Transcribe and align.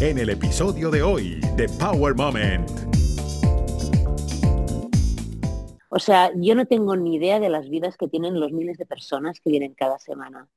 en 0.00 0.16
el 0.16 0.30
episodio 0.30 0.90
de 0.90 1.02
hoy 1.02 1.40
de 1.56 1.68
Power 1.78 2.14
Moment. 2.14 2.70
O 5.90 5.98
sea, 5.98 6.32
yo 6.36 6.54
no 6.54 6.64
tengo 6.64 6.96
ni 6.96 7.16
idea 7.16 7.38
de 7.38 7.50
las 7.50 7.68
vidas 7.68 7.98
que 7.98 8.08
tienen 8.08 8.40
los 8.40 8.50
miles 8.50 8.78
de 8.78 8.86
personas 8.86 9.40
que 9.40 9.50
vienen 9.50 9.74
cada 9.74 9.98
semana, 9.98 10.48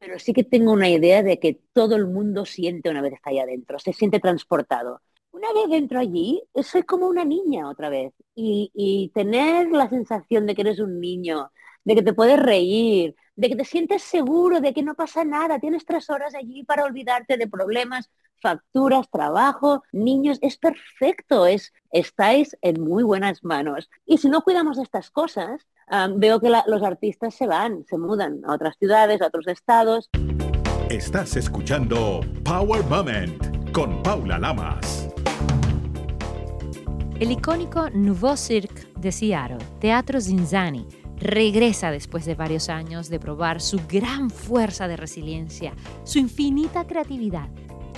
pero 0.00 0.18
sí 0.18 0.32
que 0.32 0.42
tengo 0.42 0.72
una 0.72 0.88
idea 0.88 1.22
de 1.22 1.38
que 1.38 1.60
todo 1.72 1.94
el 1.94 2.08
mundo 2.08 2.44
siente 2.44 2.90
una 2.90 3.00
vez 3.00 3.12
está 3.12 3.30
ahí 3.30 3.38
adentro, 3.38 3.78
se 3.78 3.92
siente 3.92 4.18
transportado. 4.18 5.00
Una 5.30 5.52
vez 5.52 5.70
dentro 5.70 6.00
allí, 6.00 6.42
soy 6.64 6.82
como 6.82 7.06
una 7.06 7.24
niña 7.24 7.68
otra 7.68 7.90
vez. 7.90 8.12
Y 8.34 9.12
tener 9.14 9.70
la 9.70 9.88
sensación 9.88 10.44
de 10.46 10.56
que 10.56 10.62
eres 10.62 10.80
un 10.80 10.98
niño, 10.98 11.52
de 11.84 11.94
que 11.94 12.02
te 12.02 12.14
puedes 12.14 12.40
reír, 12.40 13.14
de 13.36 13.48
que 13.48 13.54
te 13.54 13.64
sientes 13.64 14.02
seguro, 14.02 14.60
de 14.60 14.74
que 14.74 14.82
no 14.82 14.96
pasa 14.96 15.24
nada, 15.24 15.60
tienes 15.60 15.84
tres 15.84 16.10
horas 16.10 16.34
allí 16.34 16.64
para 16.64 16.84
olvidarte 16.84 17.36
de 17.36 17.46
problemas, 17.46 18.10
facturas, 18.40 19.08
trabajo, 19.10 19.82
niños, 19.92 20.38
es 20.42 20.56
perfecto, 20.56 21.46
es, 21.46 21.72
estáis 21.90 22.56
en 22.62 22.80
muy 22.82 23.02
buenas 23.02 23.44
manos. 23.44 23.88
Y 24.06 24.18
si 24.18 24.28
no 24.28 24.42
cuidamos 24.42 24.78
estas 24.78 25.10
cosas, 25.10 25.66
veo 26.16 26.40
que 26.40 26.50
los 26.66 26.82
artistas 26.82 27.34
se 27.34 27.46
van, 27.46 27.84
se 27.88 27.98
mudan 27.98 28.40
a 28.46 28.54
otras 28.54 28.76
ciudades, 28.78 29.20
a 29.22 29.26
otros 29.26 29.46
estados. 29.46 30.10
Estás 30.90 31.36
escuchando 31.36 32.20
Power 32.44 32.84
Moment 32.84 33.72
con 33.72 34.02
Paula 34.02 34.38
Lamas. 34.38 35.08
El 37.20 37.32
icónico 37.32 37.90
Nouveau 37.90 38.36
Cirque 38.36 38.86
de 38.96 39.10
Seattle, 39.10 39.58
Teatro 39.80 40.20
Zinzani, 40.20 40.86
regresa 41.16 41.90
después 41.90 42.24
de 42.24 42.36
varios 42.36 42.68
años 42.68 43.08
de 43.08 43.18
probar 43.18 43.60
su 43.60 43.80
gran 43.88 44.30
fuerza 44.30 44.86
de 44.86 44.96
resiliencia, 44.96 45.74
su 46.04 46.20
infinita 46.20 46.86
creatividad 46.86 47.48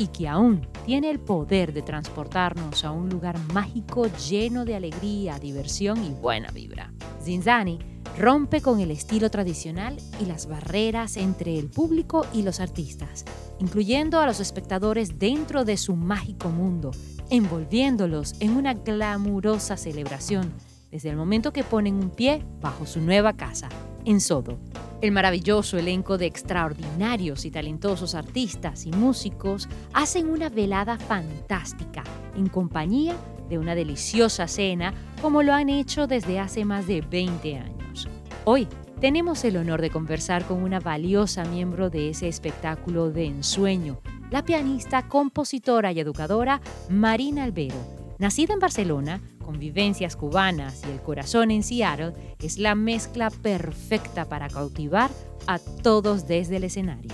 y 0.00 0.06
que 0.06 0.28
aún 0.28 0.66
tiene 0.86 1.10
el 1.10 1.20
poder 1.20 1.74
de 1.74 1.82
transportarnos 1.82 2.84
a 2.84 2.90
un 2.90 3.10
lugar 3.10 3.38
mágico 3.52 4.06
lleno 4.06 4.64
de 4.64 4.74
alegría, 4.74 5.38
diversión 5.38 6.02
y 6.02 6.08
buena 6.08 6.50
vibra. 6.50 6.90
Zinzani 7.22 7.78
rompe 8.16 8.62
con 8.62 8.80
el 8.80 8.90
estilo 8.90 9.30
tradicional 9.30 9.98
y 10.18 10.24
las 10.24 10.46
barreras 10.46 11.18
entre 11.18 11.58
el 11.58 11.68
público 11.68 12.26
y 12.32 12.42
los 12.42 12.60
artistas, 12.60 13.26
incluyendo 13.58 14.20
a 14.20 14.26
los 14.26 14.40
espectadores 14.40 15.18
dentro 15.18 15.66
de 15.66 15.76
su 15.76 15.94
mágico 15.96 16.48
mundo, 16.48 16.92
envolviéndolos 17.28 18.36
en 18.40 18.56
una 18.56 18.72
glamurosa 18.72 19.76
celebración 19.76 20.50
desde 20.90 21.10
el 21.10 21.16
momento 21.16 21.52
que 21.52 21.62
ponen 21.62 21.96
un 21.96 22.08
pie 22.08 22.42
bajo 22.62 22.86
su 22.86 23.02
nueva 23.02 23.34
casa, 23.34 23.68
en 24.06 24.20
Sodo. 24.20 24.58
El 25.00 25.12
maravilloso 25.12 25.78
elenco 25.78 26.18
de 26.18 26.26
extraordinarios 26.26 27.46
y 27.46 27.50
talentosos 27.50 28.14
artistas 28.14 28.84
y 28.84 28.90
músicos 28.90 29.66
hacen 29.94 30.28
una 30.28 30.50
velada 30.50 30.98
fantástica 30.98 32.04
en 32.36 32.48
compañía 32.48 33.16
de 33.48 33.56
una 33.56 33.74
deliciosa 33.74 34.46
cena 34.46 34.92
como 35.22 35.42
lo 35.42 35.54
han 35.54 35.70
hecho 35.70 36.06
desde 36.06 36.38
hace 36.38 36.66
más 36.66 36.86
de 36.86 37.00
20 37.00 37.56
años. 37.56 38.08
Hoy 38.44 38.68
tenemos 39.00 39.42
el 39.44 39.56
honor 39.56 39.80
de 39.80 39.88
conversar 39.88 40.44
con 40.44 40.62
una 40.62 40.80
valiosa 40.80 41.44
miembro 41.46 41.88
de 41.88 42.10
ese 42.10 42.28
espectáculo 42.28 43.10
de 43.10 43.24
ensueño, 43.24 44.00
la 44.30 44.44
pianista, 44.44 45.08
compositora 45.08 45.92
y 45.92 46.00
educadora 46.00 46.60
Marina 46.90 47.44
Albero. 47.44 47.76
Nacida 48.18 48.52
en 48.52 48.60
Barcelona, 48.60 49.22
con 49.50 49.58
vivencias 49.58 50.14
cubanas 50.14 50.80
y 50.86 50.92
el 50.92 51.00
corazón 51.00 51.50
en 51.50 51.64
Seattle, 51.64 52.12
es 52.40 52.56
la 52.56 52.76
mezcla 52.76 53.30
perfecta 53.30 54.28
para 54.28 54.48
cautivar 54.48 55.10
a 55.48 55.58
todos 55.58 56.28
desde 56.28 56.58
el 56.58 56.64
escenario. 56.64 57.10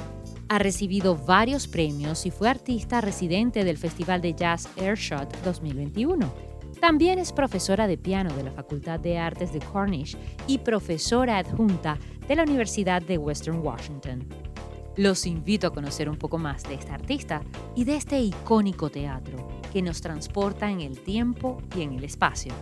Ha 0.50 0.58
recibido 0.58 1.16
varios 1.16 1.66
premios 1.66 2.26
y 2.26 2.30
fue 2.30 2.50
artista 2.50 3.00
residente 3.00 3.64
del 3.64 3.78
Festival 3.78 4.20
de 4.20 4.34
Jazz 4.34 4.68
Airshot 4.76 5.34
2021. 5.44 6.30
También 6.78 7.18
es 7.18 7.32
profesora 7.32 7.86
de 7.86 7.96
piano 7.96 8.36
de 8.36 8.42
la 8.42 8.50
Facultad 8.50 9.00
de 9.00 9.16
Artes 9.16 9.54
de 9.54 9.60
Cornish 9.60 10.18
y 10.46 10.58
profesora 10.58 11.38
adjunta 11.38 11.98
de 12.28 12.36
la 12.36 12.42
Universidad 12.42 13.00
de 13.00 13.16
Western 13.16 13.60
Washington. 13.60 14.28
Los 14.96 15.26
invito 15.26 15.66
a 15.66 15.74
conocer 15.74 16.08
un 16.08 16.16
poco 16.16 16.38
más 16.38 16.62
de 16.62 16.74
esta 16.74 16.94
artista 16.94 17.42
y 17.74 17.84
de 17.84 17.96
este 17.96 18.18
icónico 18.18 18.88
teatro 18.88 19.46
que 19.70 19.82
nos 19.82 20.00
transporta 20.00 20.70
en 20.70 20.80
el 20.80 21.00
tiempo 21.00 21.60
y 21.76 21.82
en 21.82 21.92
el 21.92 22.04
espacio. 22.04 22.54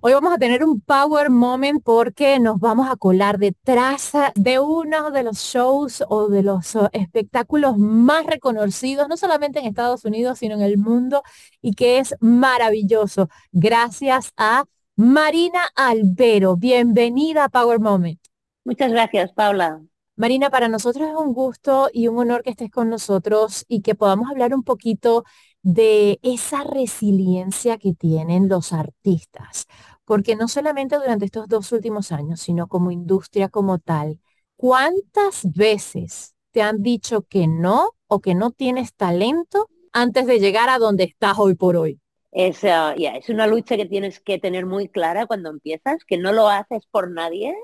Hoy 0.00 0.14
vamos 0.14 0.32
a 0.32 0.38
tener 0.38 0.64
un 0.64 0.80
power 0.80 1.28
moment 1.28 1.82
porque 1.84 2.40
nos 2.40 2.58
vamos 2.58 2.88
a 2.88 2.96
colar 2.96 3.36
detrás 3.36 4.12
de 4.34 4.60
uno 4.60 5.10
de 5.10 5.22
los 5.22 5.36
shows 5.36 6.02
o 6.08 6.28
de 6.28 6.42
los 6.42 6.74
uh, 6.74 6.88
espectáculos 6.92 7.76
más 7.76 8.24
reconocidos, 8.24 9.06
no 9.06 9.18
solamente 9.18 9.58
en 9.58 9.66
Estados 9.66 10.06
Unidos, 10.06 10.38
sino 10.38 10.54
en 10.54 10.62
el 10.62 10.78
mundo, 10.78 11.22
y 11.60 11.74
que 11.74 11.98
es 11.98 12.16
maravilloso. 12.20 13.28
Gracias 13.52 14.32
a 14.38 14.64
Marina 14.96 15.60
Albero. 15.76 16.56
Bienvenida 16.56 17.44
a 17.44 17.48
Power 17.50 17.78
Moment. 17.78 18.20
Muchas 18.64 18.90
gracias, 18.90 19.32
Paula. 19.34 19.82
Marina, 20.20 20.50
para 20.50 20.68
nosotros 20.68 21.08
es 21.08 21.14
un 21.14 21.32
gusto 21.32 21.88
y 21.94 22.06
un 22.06 22.18
honor 22.18 22.42
que 22.42 22.50
estés 22.50 22.70
con 22.70 22.90
nosotros 22.90 23.64
y 23.68 23.80
que 23.80 23.94
podamos 23.94 24.30
hablar 24.30 24.52
un 24.52 24.64
poquito 24.64 25.24
de 25.62 26.20
esa 26.22 26.62
resiliencia 26.62 27.78
que 27.78 27.94
tienen 27.94 28.46
los 28.46 28.74
artistas, 28.74 29.66
porque 30.04 30.36
no 30.36 30.46
solamente 30.46 30.96
durante 30.96 31.24
estos 31.24 31.48
dos 31.48 31.72
últimos 31.72 32.12
años, 32.12 32.38
sino 32.40 32.68
como 32.68 32.90
industria 32.90 33.48
como 33.48 33.78
tal, 33.78 34.20
¿cuántas 34.56 35.50
veces 35.54 36.34
te 36.50 36.60
han 36.60 36.82
dicho 36.82 37.22
que 37.22 37.46
no 37.46 37.92
o 38.06 38.20
que 38.20 38.34
no 38.34 38.50
tienes 38.50 38.92
talento 38.92 39.70
antes 39.90 40.26
de 40.26 40.38
llegar 40.38 40.68
a 40.68 40.76
donde 40.76 41.04
estás 41.04 41.38
hoy 41.38 41.54
por 41.54 41.76
hoy? 41.76 41.98
Es, 42.30 42.60
es 42.62 43.28
una 43.30 43.46
lucha 43.46 43.74
que 43.74 43.86
tienes 43.86 44.20
que 44.20 44.38
tener 44.38 44.66
muy 44.66 44.86
clara 44.86 45.24
cuando 45.24 45.48
empiezas, 45.48 46.04
que 46.04 46.18
no 46.18 46.34
lo 46.34 46.50
haces 46.50 46.84
por 46.90 47.10
nadie 47.10 47.54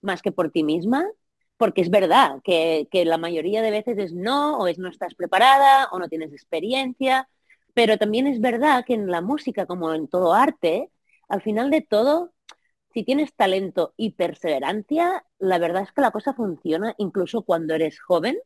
más 0.00 0.22
que 0.22 0.30
por 0.30 0.50
ti 0.50 0.62
misma, 0.62 1.04
porque 1.64 1.80
es 1.80 1.88
verdad 1.88 2.42
que, 2.44 2.88
que 2.90 3.06
la 3.06 3.16
mayoría 3.16 3.62
de 3.62 3.70
veces 3.70 3.96
es 3.96 4.12
no, 4.12 4.58
o 4.58 4.66
es 4.66 4.78
no 4.78 4.90
estás 4.90 5.14
preparada, 5.14 5.88
o 5.92 5.98
no 5.98 6.10
tienes 6.10 6.30
experiencia, 6.30 7.26
pero 7.72 7.96
también 7.96 8.26
es 8.26 8.38
verdad 8.38 8.84
que 8.84 8.92
en 8.92 9.10
la 9.10 9.22
música, 9.22 9.64
como 9.64 9.94
en 9.94 10.06
todo 10.06 10.34
arte, 10.34 10.90
al 11.26 11.40
final 11.40 11.70
de 11.70 11.80
todo, 11.80 12.34
si 12.92 13.02
tienes 13.02 13.32
talento 13.32 13.94
y 13.96 14.10
perseverancia, 14.10 15.24
la 15.38 15.58
verdad 15.58 15.84
es 15.84 15.92
que 15.92 16.02
la 16.02 16.10
cosa 16.10 16.34
funciona 16.34 16.94
incluso 16.98 17.40
cuando 17.40 17.72
eres 17.72 17.98
joven. 17.98 18.36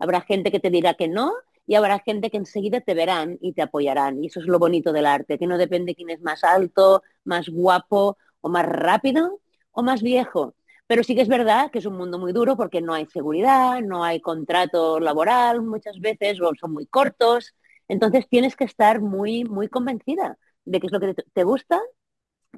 Habrá 0.00 0.22
gente 0.22 0.50
que 0.50 0.58
te 0.58 0.70
dirá 0.70 0.94
que 0.94 1.06
no 1.06 1.32
y 1.68 1.76
habrá 1.76 2.00
gente 2.00 2.28
que 2.28 2.38
enseguida 2.38 2.80
te 2.80 2.94
verán 2.94 3.38
y 3.40 3.52
te 3.52 3.62
apoyarán. 3.62 4.20
Y 4.20 4.26
eso 4.26 4.40
es 4.40 4.46
lo 4.46 4.58
bonito 4.58 4.92
del 4.92 5.06
arte, 5.06 5.38
que 5.38 5.46
no 5.46 5.58
depende 5.58 5.94
quién 5.94 6.10
es 6.10 6.20
más 6.22 6.42
alto, 6.42 7.04
más 7.22 7.48
guapo 7.48 8.18
o 8.40 8.48
más 8.48 8.66
rápido 8.66 9.38
o 9.70 9.84
más 9.84 10.02
viejo. 10.02 10.56
Pero 10.86 11.02
sí 11.02 11.14
que 11.14 11.22
es 11.22 11.28
verdad 11.28 11.70
que 11.70 11.78
es 11.78 11.86
un 11.86 11.96
mundo 11.96 12.18
muy 12.18 12.32
duro 12.32 12.56
porque 12.56 12.80
no 12.82 12.94
hay 12.94 13.06
seguridad, 13.06 13.80
no 13.80 14.04
hay 14.04 14.20
contrato 14.20 15.00
laboral 15.00 15.62
muchas 15.62 15.98
veces 16.00 16.40
o 16.40 16.52
son 16.60 16.72
muy 16.72 16.86
cortos. 16.86 17.54
Entonces 17.88 18.28
tienes 18.28 18.56
que 18.56 18.64
estar 18.64 19.00
muy, 19.00 19.44
muy 19.44 19.68
convencida 19.68 20.38
de 20.64 20.80
que 20.80 20.86
es 20.86 20.92
lo 20.92 21.00
que 21.00 21.14
te 21.14 21.44
gusta 21.44 21.80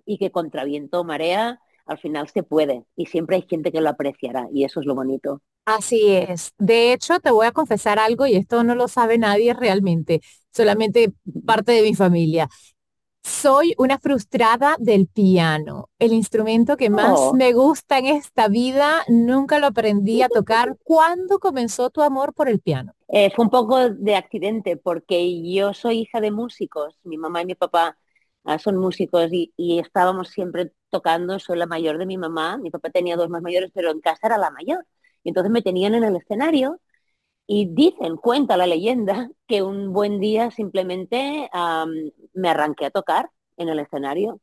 y 0.05 0.19
que 0.19 0.31
contra 0.31 0.65
viento 0.65 1.05
marea 1.05 1.61
al 1.87 1.99
final 1.99 2.29
se 2.29 2.43
puede 2.43 2.85
y 2.97 3.07
siempre 3.07 3.37
hay 3.37 3.47
gente 3.49 3.73
que 3.73 3.81
lo 3.81 3.89
apreciará 3.91 4.49
y 4.53 4.65
eso 4.65 4.81
es 4.81 4.87
lo 4.87 4.95
bonito. 4.95 5.43
Así 5.65 6.13
es. 6.13 6.53
De 6.59 6.93
hecho, 6.93 7.19
te 7.21 7.31
voy 7.31 7.47
a 7.47 7.53
confesar 7.53 7.99
algo 7.99 8.27
y 8.27 8.37
esto 8.37 8.63
no 8.63 8.75
lo 8.77 8.87
sabe 8.87 9.19
nadie 9.19 9.53
realmente, 9.53 10.21
solamente 10.53 11.13
parte 11.45 11.73
de 11.73 11.83
mi 11.83 11.95
familia. 11.95 12.49
Soy 13.27 13.75
una 13.77 13.99
frustrada 13.99 14.77
del 14.79 15.09
piano, 15.09 15.91
el 15.99 16.13
instrumento 16.13 16.77
que 16.77 16.91
más 16.91 17.19
oh. 17.19 17.35
me 17.35 17.53
gusta 17.53 17.99
en 17.99 18.07
esta 18.07 18.47
vida. 18.47 19.03
Nunca 19.09 19.59
lo 19.59 19.67
aprendí 19.67 20.23
a 20.23 20.29
tocar. 20.29 20.77
¿Cuándo 20.85 21.41
comenzó 21.41 21.91
tu 21.91 22.03
amor 22.03 22.35
por 22.35 22.49
el 22.49 22.61
piano? 22.61 22.93
Eh, 23.09 23.33
fue 23.35 23.47
un 23.47 23.51
poco 23.51 23.91
de 23.91 24.15
accidente 24.15 24.77
porque 24.77 25.43
yo 25.43 25.75
soy 25.75 26.03
hija 26.03 26.21
de 26.21 26.31
músicos. 26.31 27.01
Mi 27.03 27.19
mamá 27.19 27.43
y 27.43 27.47
mi 27.47 27.57
papá 27.57 27.99
ah, 28.45 28.61
son 28.61 28.77
músicos 28.77 29.33
y, 29.33 29.53
y, 29.57 29.81
estábamos 29.81 30.29
siempre 30.29 30.71
tocando. 30.89 31.41
Soy 31.41 31.59
la 31.59 31.67
mayor 31.67 31.99
de 31.99 32.07
mi 32.07 32.19
mamá. 32.19 32.59
Mi 32.59 32.71
papá 32.71 32.91
tenía 32.91 33.17
dos 33.17 33.29
más 33.29 33.43
mayores, 33.43 33.73
pero 33.75 33.91
en 33.91 34.01
casa 34.01 34.29
era 34.29 34.39
la 34.39 34.53
mayor. 34.53 34.87
Y 35.25 35.31
entonces 35.31 35.51
me 35.51 35.63
tenían 35.63 35.97
en 35.97 36.05
el 36.05 36.15
escenario 36.15 36.81
y 37.47 37.67
dicen, 37.67 38.17
cuenta 38.17 38.57
la 38.57 38.67
leyenda, 38.67 39.31
que 39.47 39.63
un 39.63 39.93
buen 39.93 40.21
día 40.21 40.51
simplemente 40.51 41.49
me 42.37 42.51
arranqué 42.51 42.87
a 42.87 42.91
tocar 42.91 43.31
en 43.57 43.69
el 43.71 43.81
escenario. 43.81 44.41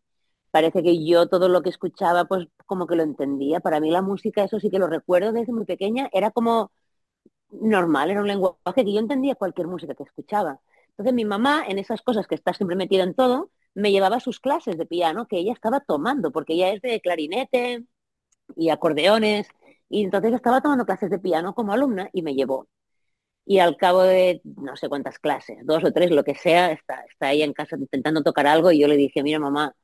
Parece 0.52 0.84
que 0.84 1.06
yo 1.06 1.28
todo 1.30 1.50
lo 1.50 1.64
que 1.64 1.70
escuchaba, 1.70 2.26
pues 2.26 2.48
como 2.66 2.88
que 2.88 2.96
lo 2.96 3.04
entendía. 3.04 3.60
Para 3.62 3.80
mí 3.80 3.92
la 3.92 4.02
música, 4.02 4.44
eso 4.44 4.60
sí 4.60 4.70
que 4.70 4.80
lo 4.80 4.88
recuerdo 4.88 5.32
desde 5.34 5.54
muy 5.54 5.66
pequeña, 5.66 6.10
era 6.14 6.32
como 6.32 6.72
normal, 7.52 8.12
era 8.12 8.22
un 8.22 8.28
lenguaje 8.28 8.86
que 8.86 8.94
yo 8.94 9.00
entendía 9.00 9.36
cualquier 9.36 9.68
música 9.68 9.96
que 9.96 10.04
escuchaba. 10.04 10.60
Entonces 10.90 11.14
mi 11.14 11.26
mamá, 11.26 11.64
en 11.68 11.80
esas 11.80 12.02
cosas 12.02 12.28
que 12.28 12.36
está 12.36 12.54
siempre 12.54 12.76
metida 12.76 13.04
en 13.04 13.16
todo, 13.16 13.52
me 13.76 13.92
llevaba 13.92 14.20
sus 14.20 14.40
clases 14.40 14.78
de 14.78 14.86
piano 14.86 15.28
que 15.28 15.38
ella 15.40 15.54
estaba 15.54 15.80
tomando, 15.82 16.32
porque 16.32 16.54
ella 16.54 16.72
es 16.74 16.82
de 16.82 17.02
clarinete 17.02 17.86
y 18.56 18.70
acordeones, 18.70 19.48
y 19.90 20.04
entonces 20.04 20.34
estaba 20.34 20.62
tomando 20.62 20.86
clases 20.86 21.10
de 21.10 21.20
piano 21.20 21.56
como 21.56 21.74
alumna 21.74 22.10
y 22.14 22.24
me 22.24 22.36
llevó. 22.36 22.68
Y 23.46 23.60
al 23.60 23.78
cabo 23.78 24.04
de 24.04 24.42
no 24.44 24.76
sé 24.78 24.90
cuántas 24.90 25.20
clases, 25.20 25.58
dos 25.66 25.84
o 25.84 25.92
tres, 25.92 26.12
lo 26.12 26.24
que 26.24 26.36
sea, 26.36 26.72
está, 26.72 27.04
está 27.10 27.28
ahí 27.28 27.42
en 27.42 27.54
casa 27.54 27.76
intentando 27.78 28.24
tocar 28.24 28.48
algo 28.48 28.72
y 28.72 28.80
yo 28.80 28.88
le 28.88 28.96
dije, 28.98 29.24
mira 29.24 29.40
mamá, 29.40 29.76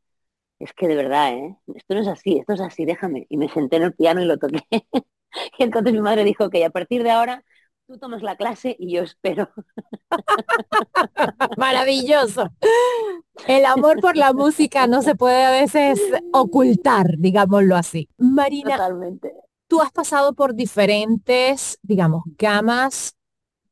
es 0.59 0.73
que 0.73 0.87
de 0.87 0.95
verdad, 0.95 1.33
¿eh? 1.33 1.57
esto 1.75 1.93
no 1.93 2.01
es 2.01 2.07
así, 2.07 2.37
esto 2.37 2.53
es 2.53 2.61
así, 2.61 2.85
déjame. 2.85 3.25
Y 3.29 3.37
me 3.37 3.49
senté 3.49 3.77
en 3.77 3.83
el 3.83 3.93
piano 3.93 4.21
y 4.21 4.25
lo 4.25 4.37
toqué. 4.37 4.61
y 5.57 5.63
entonces 5.63 5.93
mi 5.93 6.01
madre 6.01 6.23
dijo 6.23 6.49
que 6.49 6.63
a 6.65 6.69
partir 6.69 7.03
de 7.03 7.11
ahora 7.11 7.43
tú 7.87 7.97
tomas 7.97 8.21
la 8.21 8.35
clase 8.35 8.75
y 8.77 8.93
yo 8.93 9.03
espero. 9.03 9.49
Maravilloso. 11.57 12.49
El 13.47 13.65
amor 13.65 13.99
por 14.01 14.17
la 14.17 14.33
música 14.33 14.85
no 14.85 15.01
se 15.01 15.15
puede 15.15 15.43
a 15.43 15.51
veces 15.51 15.99
ocultar, 16.33 17.17
digámoslo 17.17 17.75
así. 17.75 18.09
Marina, 18.17 18.71
Totalmente. 18.71 19.33
tú 19.67 19.81
has 19.81 19.91
pasado 19.91 20.33
por 20.33 20.55
diferentes, 20.55 21.79
digamos, 21.81 22.23
gamas 22.37 23.15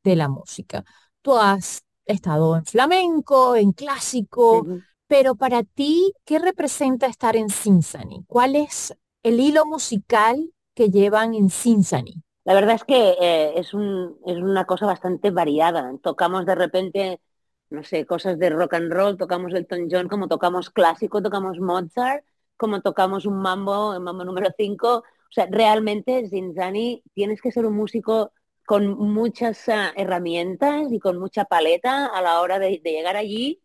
de 0.04 0.16
la 0.16 0.28
música. 0.28 0.84
Tú 1.22 1.36
has 1.36 1.84
estado 2.04 2.56
en 2.56 2.64
flamenco, 2.64 3.56
en 3.56 3.72
clásico, 3.72 4.66
pero 5.06 5.34
para 5.34 5.62
ti, 5.62 6.12
¿qué 6.24 6.38
representa 6.38 7.06
estar 7.06 7.36
en 7.36 7.48
Cincinnati? 7.50 8.24
¿Cuál 8.26 8.56
es 8.56 8.96
el 9.22 9.40
hilo 9.40 9.66
musical 9.66 10.52
que 10.74 10.90
llevan 10.90 11.34
en 11.34 11.50
Cincinnati? 11.50 12.22
La 12.44 12.54
verdad 12.54 12.76
es 12.76 12.84
que 12.84 13.16
eh, 13.20 13.52
es, 13.58 13.74
un, 13.74 14.18
es 14.26 14.36
una 14.38 14.64
cosa 14.64 14.86
bastante 14.86 15.30
variada. 15.30 15.92
Tocamos 16.02 16.46
de 16.46 16.54
repente, 16.54 17.20
no 17.68 17.82
sé, 17.84 18.06
cosas 18.06 18.38
de 18.38 18.48
rock 18.48 18.74
and 18.74 18.90
roll, 18.90 19.18
tocamos 19.18 19.52
Elton 19.52 19.88
John, 19.90 20.08
como 20.08 20.28
tocamos 20.28 20.70
clásico, 20.70 21.20
tocamos 21.22 21.58
Mozart, 21.60 22.24
como 22.56 22.80
tocamos 22.80 23.26
un 23.26 23.40
mambo, 23.40 23.92
el 23.94 24.00
mambo 24.00 24.24
número 24.24 24.48
5. 24.56 24.88
O 24.98 25.04
sea, 25.30 25.46
realmente, 25.50 26.26
Zinzani, 26.30 27.02
tienes 27.12 27.42
que 27.42 27.52
ser 27.52 27.66
un 27.66 27.74
músico 27.74 28.32
con 28.68 28.98
muchas 28.98 29.66
ah, 29.70 29.94
herramientas 29.96 30.92
y 30.92 30.98
con 30.98 31.18
mucha 31.18 31.46
paleta 31.46 32.04
a 32.04 32.20
la 32.20 32.42
hora 32.42 32.58
de, 32.58 32.80
de 32.84 32.92
llegar 32.92 33.16
allí 33.16 33.62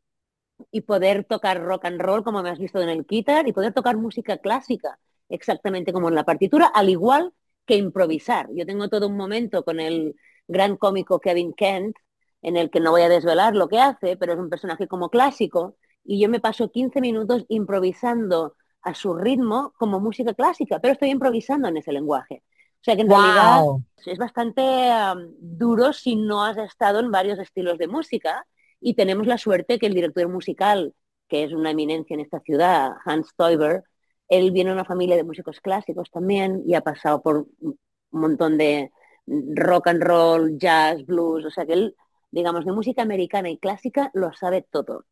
y 0.72 0.82
poder 0.82 1.26
tocar 1.26 1.62
rock 1.62 1.86
and 1.86 2.02
roll, 2.02 2.24
como 2.24 2.42
me 2.42 2.50
has 2.50 2.58
visto 2.58 2.82
en 2.82 2.88
el 2.88 3.04
guitar, 3.06 3.46
y 3.46 3.52
poder 3.52 3.74
tocar 3.74 3.98
música 3.98 4.38
clásica, 4.38 5.00
exactamente 5.28 5.92
como 5.92 6.08
en 6.08 6.16
la 6.16 6.24
partitura, 6.24 6.68
al 6.68 6.88
igual 6.90 7.34
que 7.66 7.76
improvisar. 7.76 8.48
Yo 8.56 8.66
tengo 8.66 8.88
todo 8.88 9.08
un 9.10 9.18
momento 9.18 9.66
con 9.66 9.82
el 9.82 10.16
gran 10.48 10.78
cómico 10.78 11.20
Kevin 11.20 11.54
Kent, 11.54 11.98
en 12.42 12.56
el 12.56 12.70
que 12.70 12.80
no 12.80 12.92
voy 12.92 13.02
a 13.02 13.10
desvelar 13.10 13.56
lo 13.58 13.68
que 13.68 13.80
hace, 13.80 14.16
pero 14.16 14.34
es 14.34 14.40
un 14.40 14.50
personaje 14.50 14.88
como 14.88 15.10
clásico, 15.10 15.76
y 16.06 16.22
yo 16.22 16.30
me 16.30 16.40
paso 16.40 16.72
15 16.72 17.02
minutos 17.02 17.44
improvisando 17.50 18.56
a 18.82 18.94
su 18.94 19.14
ritmo 19.16 19.74
como 19.78 20.00
música 20.00 20.34
clásica, 20.34 20.80
pero 20.80 20.94
estoy 20.94 21.10
improvisando 21.10 21.68
en 21.68 21.76
ese 21.76 21.92
lenguaje. 21.92 22.42
O 22.84 22.86
sea 22.86 22.96
que 22.96 23.02
en 23.04 23.10
realidad 23.10 23.64
¡Wow! 23.64 23.84
es 24.06 24.18
bastante 24.18 24.62
um, 24.62 25.34
duro 25.40 25.94
si 25.94 26.16
no 26.16 26.44
has 26.44 26.58
estado 26.58 27.00
en 27.00 27.12
varios 27.12 27.40
estilos 27.40 27.78
de 27.78 27.88
música 27.88 28.46
y 28.82 28.96
tenemos 28.96 29.28
la 29.28 29.38
suerte 29.38 29.80
que 29.80 29.88
el 29.88 29.94
director 29.94 30.28
musical, 30.30 30.94
que 31.30 31.44
es 31.46 31.54
una 31.54 31.72
eminencia 31.72 32.14
en 32.16 32.20
esta 32.22 32.42
ciudad, 32.42 32.92
Hans 33.06 33.30
Stoiber, 33.30 33.84
él 34.28 34.52
viene 34.52 34.70
de 34.72 34.76
una 34.76 34.86
familia 34.86 35.16
de 35.16 35.24
músicos 35.24 35.62
clásicos 35.62 36.12
también 36.12 36.64
y 36.66 36.76
ha 36.76 36.82
pasado 36.82 37.22
por 37.22 37.48
un 37.62 37.78
montón 38.12 38.58
de 38.58 38.92
rock 39.28 39.88
and 39.88 40.04
roll, 40.04 40.58
jazz, 40.58 41.06
blues, 41.06 41.46
o 41.46 41.52
sea 41.52 41.66
que 41.66 41.74
él, 41.74 41.96
digamos, 42.32 42.66
de 42.66 42.74
música 42.74 43.02
americana 43.02 43.50
y 43.50 43.58
clásica 43.58 44.12
lo 44.14 44.34
sabe 44.34 44.66
todo. 44.70 45.06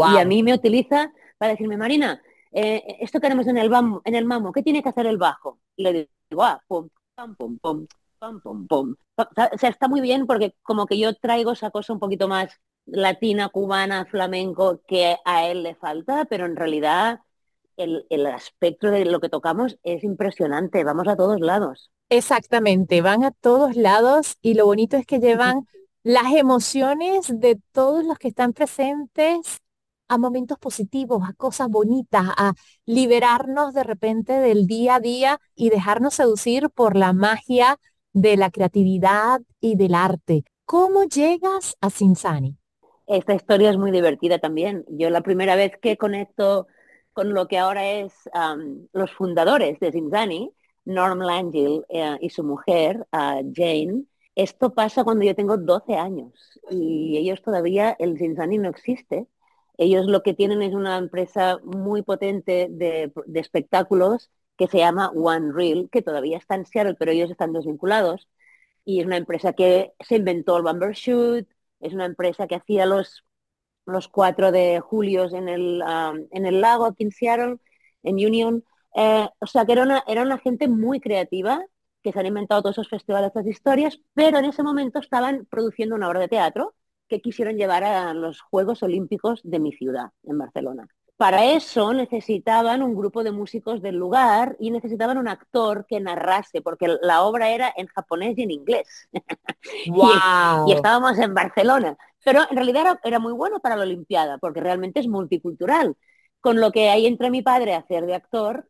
Y 0.00 0.18
a 0.18 0.24
¡Wow! 0.24 0.26
mí 0.26 0.42
me 0.42 0.54
utiliza 0.54 1.12
para 1.38 1.52
decirme, 1.52 1.76
Marina, 1.76 2.22
eh, 2.52 2.82
esto 3.00 3.20
que 3.20 3.26
haremos 3.26 3.46
en 3.46 3.58
el, 3.58 3.70
bam- 3.70 4.00
en 4.04 4.14
el 4.14 4.24
mambo, 4.26 4.52
¿qué 4.52 4.62
tiene 4.62 4.82
que 4.82 4.88
hacer 4.90 5.06
el 5.06 5.18
bajo? 5.18 5.60
Y 5.76 5.84
le 5.84 6.10
digo, 6.30 6.42
ah, 6.44 6.62
pum, 6.66 6.88
pam, 7.14 7.34
pum, 7.36 7.58
pum, 7.58 7.86
pam, 8.18 8.40
pum, 8.40 8.66
pum. 8.66 8.94
O 9.16 9.58
sea, 9.58 9.70
está 9.70 9.88
muy 9.88 10.00
bien 10.00 10.26
porque 10.26 10.54
como 10.62 10.86
que 10.86 10.98
yo 10.98 11.14
traigo 11.14 11.52
esa 11.52 11.70
cosa 11.70 11.92
un 11.92 12.00
poquito 12.00 12.28
más 12.28 12.60
latina, 12.86 13.48
cubana, 13.48 14.04
flamenco, 14.06 14.80
que 14.86 15.16
a 15.24 15.48
él 15.48 15.62
le 15.62 15.74
falta, 15.74 16.24
pero 16.26 16.46
en 16.46 16.56
realidad 16.56 17.20
el, 17.76 18.06
el 18.10 18.26
aspecto 18.26 18.90
de 18.90 19.04
lo 19.04 19.20
que 19.20 19.28
tocamos 19.28 19.78
es 19.82 20.04
impresionante, 20.04 20.84
vamos 20.84 21.08
a 21.08 21.16
todos 21.16 21.40
lados. 21.40 21.90
Exactamente, 22.08 23.00
van 23.00 23.24
a 23.24 23.30
todos 23.30 23.76
lados 23.76 24.36
y 24.42 24.54
lo 24.54 24.66
bonito 24.66 24.96
es 24.96 25.06
que 25.06 25.20
llevan 25.20 25.66
las 26.02 26.32
emociones 26.34 27.32
de 27.40 27.58
todos 27.72 28.04
los 28.04 28.18
que 28.18 28.28
están 28.28 28.52
presentes 28.52 29.60
a 30.14 30.18
momentos 30.18 30.58
positivos, 30.58 31.22
a 31.28 31.32
cosas 31.34 31.68
bonitas, 31.68 32.24
a 32.36 32.54
liberarnos 32.86 33.74
de 33.74 33.84
repente 33.84 34.32
del 34.32 34.66
día 34.66 34.96
a 34.96 35.00
día 35.00 35.40
y 35.54 35.70
dejarnos 35.70 36.14
seducir 36.14 36.70
por 36.70 36.96
la 36.96 37.12
magia 37.12 37.78
de 38.12 38.36
la 38.36 38.50
creatividad 38.50 39.42
y 39.60 39.76
del 39.76 39.94
arte. 39.94 40.44
¿Cómo 40.64 41.04
llegas 41.04 41.76
a 41.80 41.90
Cincinnati? 41.90 42.56
Esta 43.06 43.34
historia 43.34 43.70
es 43.70 43.76
muy 43.76 43.90
divertida 43.90 44.38
también. 44.38 44.84
Yo 44.88 45.10
la 45.10 45.20
primera 45.20 45.56
vez 45.56 45.72
que 45.80 45.96
conecto 45.96 46.66
con 47.12 47.34
lo 47.34 47.46
que 47.48 47.58
ahora 47.58 47.86
es 47.86 48.12
los 48.92 49.12
fundadores 49.12 49.78
de 49.80 49.92
Zinzani, 49.92 50.52
Norm 50.84 51.20
Langell 51.20 51.84
eh, 51.88 52.16
y 52.20 52.30
su 52.30 52.44
mujer, 52.44 53.06
uh, 53.12 53.42
Jane, 53.54 54.04
esto 54.34 54.74
pasa 54.74 55.04
cuando 55.04 55.24
yo 55.24 55.34
tengo 55.34 55.56
12 55.56 55.94
años 55.94 56.60
y 56.70 57.16
ellos 57.16 57.40
todavía, 57.40 57.96
el 57.98 58.18
Zinzani 58.18 58.58
no 58.58 58.68
existe. 58.68 59.26
Ellos 59.76 60.06
lo 60.06 60.22
que 60.22 60.34
tienen 60.34 60.62
es 60.62 60.74
una 60.74 60.98
empresa 60.98 61.58
muy 61.64 62.02
potente 62.02 62.68
de, 62.70 63.12
espectáculos 63.34 64.30
que 64.56 64.68
se 64.68 64.78
llama 64.78 65.10
One 65.10 65.52
Reel, 65.52 65.88
que 65.90 66.02
todavía 66.02 66.38
está 66.38 66.54
en 66.54 66.66
Seattle, 66.66 66.94
pero 66.98 67.10
ellos 67.12 67.30
están 67.30 67.52
desvinculados. 67.52 68.28
Y 68.84 69.00
es 69.00 69.06
una 69.06 69.16
empresa 69.16 69.52
que 69.54 69.92
se 70.00 70.16
inventó 70.16 70.56
el 70.56 70.62
Bumbershoot, 70.62 71.48
es 71.80 71.92
una 71.94 72.04
empresa 72.06 72.46
que 72.46 72.56
hacía 72.56 72.86
los, 72.86 73.24
los 73.86 74.08
4 74.08 74.52
de 74.52 74.80
julio 74.80 75.24
en 75.34 75.48
el, 75.48 75.82
um, 75.82 76.28
en 76.30 76.46
el 76.46 76.60
lago 76.60 76.86
aquí 76.86 77.04
en 77.04 77.12
Seattle, 77.12 77.58
en 78.02 78.16
Union. 78.16 78.64
Eh, 78.96 79.28
o 79.40 79.46
sea 79.46 79.64
que 79.66 79.72
era 79.72 80.04
era 80.06 80.22
una 80.22 80.38
gente 80.38 80.68
muy 80.68 81.00
creativa 81.00 81.64
que 82.02 82.12
se 82.12 82.20
han 82.20 82.26
inventado 82.26 82.62
todos 82.62 82.76
esos 82.76 82.90
festivales, 82.90 83.28
estas 83.28 83.46
historias, 83.46 84.00
pero 84.14 84.38
en 84.38 84.44
ese 84.44 84.62
momento 84.62 85.00
estaban 85.00 85.46
produciendo 85.46 85.96
una 85.96 86.08
obra 86.08 86.20
de 86.20 86.28
teatro 86.28 86.74
que 87.08 87.20
quisieron 87.20 87.56
llevar 87.56 87.84
a 87.84 88.14
los 88.14 88.40
Juegos 88.40 88.82
Olímpicos 88.82 89.40
de 89.44 89.58
mi 89.58 89.72
ciudad, 89.72 90.10
en 90.24 90.38
Barcelona. 90.38 90.88
Para 91.16 91.44
eso 91.44 91.94
necesitaban 91.94 92.82
un 92.82 92.96
grupo 92.96 93.22
de 93.22 93.30
músicos 93.30 93.80
del 93.80 93.96
lugar 93.96 94.56
y 94.58 94.72
necesitaban 94.72 95.16
un 95.16 95.28
actor 95.28 95.86
que 95.86 96.00
narrase, 96.00 96.60
porque 96.60 96.96
la 97.02 97.22
obra 97.22 97.50
era 97.50 97.72
en 97.76 97.86
japonés 97.86 98.36
y 98.36 98.42
en 98.42 98.50
inglés. 98.50 99.08
¡Wow! 99.86 100.08
y, 100.66 100.72
y, 100.72 100.74
estábamos 100.74 101.16
en 101.18 101.32
Barcelona. 101.32 101.96
Pero 102.24 102.40
en 102.50 102.56
realidad 102.56 102.82
era, 102.82 103.00
era, 103.04 103.18
muy 103.20 103.32
bueno 103.32 103.60
para 103.60 103.76
la 103.76 103.84
Olimpiada, 103.84 104.38
porque 104.38 104.60
realmente 104.60 104.98
es 104.98 105.06
multicultural. 105.06 105.96
Con 106.40 106.60
lo 106.60 106.72
que 106.72 106.88
ahí 106.90 107.06
entra 107.06 107.30
mi 107.30 107.42
padre 107.42 107.74
a 107.74 107.78
hacer 107.78 108.06
de 108.06 108.14
actor 108.14 108.68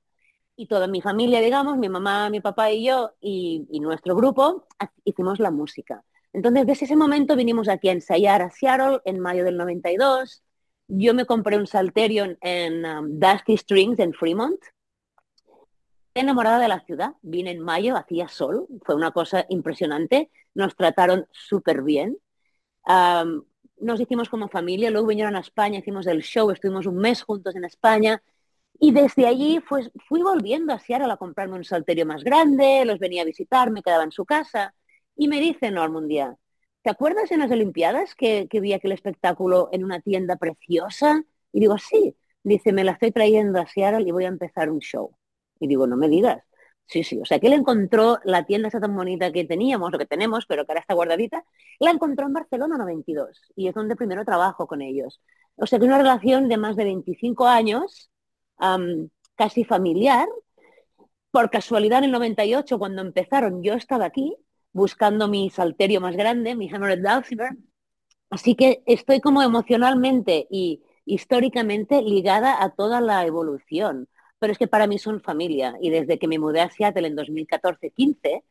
y 0.55 0.67
toda 0.67 0.87
mi 0.87 1.01
familia, 1.01 1.41
digamos, 1.41 1.79
mi 1.79 1.89
mamá, 1.89 2.29
mi 2.31 2.41
papá 2.41 2.71
y 2.71 2.85
yo 2.85 3.13
y, 3.21 3.67
y 3.71 3.81
nuestro 3.81 4.15
grupo, 4.15 4.67
hicimos 5.05 5.39
la 5.41 5.51
música. 5.51 6.05
Entonces, 6.35 6.67
desde 6.67 6.85
ese 6.87 6.97
momento 6.97 7.37
vinimos 7.37 7.69
aquí 7.69 7.89
a 7.89 7.93
ensayar 7.93 8.43
a 8.43 8.51
Seattle 8.51 8.99
en 9.05 9.21
mayo 9.21 9.45
del 9.45 9.57
92. 9.57 10.43
Yo 10.89 11.15
me 11.15 11.27
compré 11.27 11.57
un 11.57 11.69
salterio 11.69 12.37
en, 12.41 12.85
um, 12.85 13.21
Dusty 13.21 13.57
Strings 13.57 14.01
en 14.01 14.13
Fremont. 14.13 14.61
Enamorada 16.13 16.59
de 16.59 16.67
la 16.67 16.81
ciudad, 16.81 17.13
vine 17.23 17.53
en 17.53 17.61
mayo, 17.61 17.97
hacía 17.97 18.27
sol, 18.27 18.67
fue 18.85 18.97
una 18.97 19.13
cosa 19.13 19.47
impresionante. 19.49 20.33
Nos 20.55 20.75
trataron 20.75 21.27
súper 21.31 21.83
bien. 21.83 22.19
Um, 22.85 23.45
nos 23.81 24.01
hicimos 24.01 24.29
como 24.29 24.49
familia, 24.49 24.91
luego 24.91 25.07
vinieron 25.07 25.37
a 25.37 25.41
España, 25.41 25.79
hicimos 25.79 26.07
el 26.09 26.23
show, 26.23 26.51
estuvimos 26.51 26.87
un 26.87 26.97
mes 26.97 27.23
juntos 27.23 27.55
en 27.55 27.65
España. 27.65 28.21
Y 28.81 28.91
desde 28.91 29.29
allí 29.29 29.61
pues, 29.69 29.93
fui 30.09 30.21
volviendo 30.23 30.73
a 30.73 30.81
Seattle 30.81 31.13
a 31.13 31.17
comprarme 31.17 31.57
un 31.57 31.65
salterio 31.65 32.07
más 32.07 32.25
grande, 32.25 32.85
los 32.85 32.99
venía 32.99 33.23
a 33.23 33.25
visitar, 33.25 33.71
me 33.71 33.83
quedaba 33.85 34.03
en 34.03 34.11
su 34.11 34.25
casa. 34.25 34.75
Y 35.17 35.29
me 35.29 35.41
dice 35.41 35.71
Norm 35.71 35.97
un 35.97 36.09
¿te 36.09 36.91
acuerdas 36.91 37.31
en 37.33 37.41
las 37.41 37.51
Olimpiadas 37.51 38.15
que, 38.15 38.47
que, 38.49 38.61
vi 38.61 38.73
aquel 38.73 38.93
espectáculo 38.93 39.69
en 39.73 39.85
una 39.85 40.01
tienda 40.01 40.37
preciosa? 40.37 41.25
Y 41.53 41.61
digo, 41.61 41.79
sí. 41.79 42.17
Dice, 42.43 42.73
me 42.73 42.85
la 42.85 42.93
estoy 42.93 43.11
trayendo 43.11 43.59
a 43.59 43.67
Seattle 43.67 44.07
y 44.07 44.13
voy 44.13 44.25
a 44.27 44.29
empezar 44.29 44.71
un 44.71 44.81
show. 44.81 45.17
Y 45.59 45.67
digo, 45.67 45.87
no 45.87 45.97
me 45.97 46.09
digas. 46.09 46.43
Sí, 46.87 47.03
sí. 47.03 47.19
O 47.21 47.25
sea, 47.25 47.39
que 47.39 47.47
él 47.47 47.55
encontró 47.55 48.19
la 48.25 48.45
tienda 48.45 48.69
esa 48.69 48.81
tan 48.81 48.95
bonita 48.95 49.33
que 49.33 49.45
teníamos, 49.45 49.91
lo 49.91 49.99
que 49.99 50.07
tenemos, 50.07 50.45
pero 50.47 50.65
que 50.67 50.73
ahora 50.73 50.81
está 50.81 50.95
guardadita, 50.95 51.45
la 51.81 51.91
encontró 51.91 52.27
en 52.27 52.35
Barcelona 52.35 52.77
92. 52.77 53.41
Y 53.57 53.69
es 53.69 53.75
donde 53.75 53.97
primero 53.97 54.25
trabajo 54.25 54.67
con 54.67 54.83
ellos. 54.83 55.23
O 55.57 55.67
sea, 55.67 55.79
que 55.79 55.87
una 55.87 55.99
relación 55.99 56.49
de 56.49 56.59
más 56.59 56.77
de 56.77 56.85
25 56.85 57.47
años, 57.47 58.11
casi 59.37 59.65
familiar. 59.65 60.29
Por 61.31 61.51
casualidad, 61.51 61.99
en 61.99 62.05
el 62.05 62.13
98, 62.13 62.79
cuando 62.79 63.03
empezaron, 63.03 63.63
yo 63.63 63.75
estaba 63.75 64.05
aquí, 64.05 64.37
buscando 64.75 65.29
mi 65.29 65.49
salterio 65.49 66.03
más 66.03 66.17
grande, 66.17 66.55
mi 66.55 66.69
Hammered 66.69 67.01
Dulcimer. 67.03 67.53
Así 68.29 68.57
que 68.57 68.83
estoy 68.87 69.21
como 69.21 69.43
emocionalmente 69.43 70.47
y 70.51 70.83
históricamente 71.07 72.03
ligada 72.03 72.63
a 72.63 72.71
toda 72.71 73.01
la 73.01 73.25
evolución. 73.25 74.09
Pero 74.39 74.53
es 74.53 74.59
que 74.59 74.67
para 74.67 74.87
mí 74.87 74.99
son 74.99 75.23
familia 75.23 75.77
y 75.81 75.91
desde 75.91 76.19
que 76.19 76.29
me 76.29 76.39
mudé 76.39 76.61
a 76.61 76.71
Seattle 76.71 77.07
en 77.07 77.17
2014-15, 77.17 78.43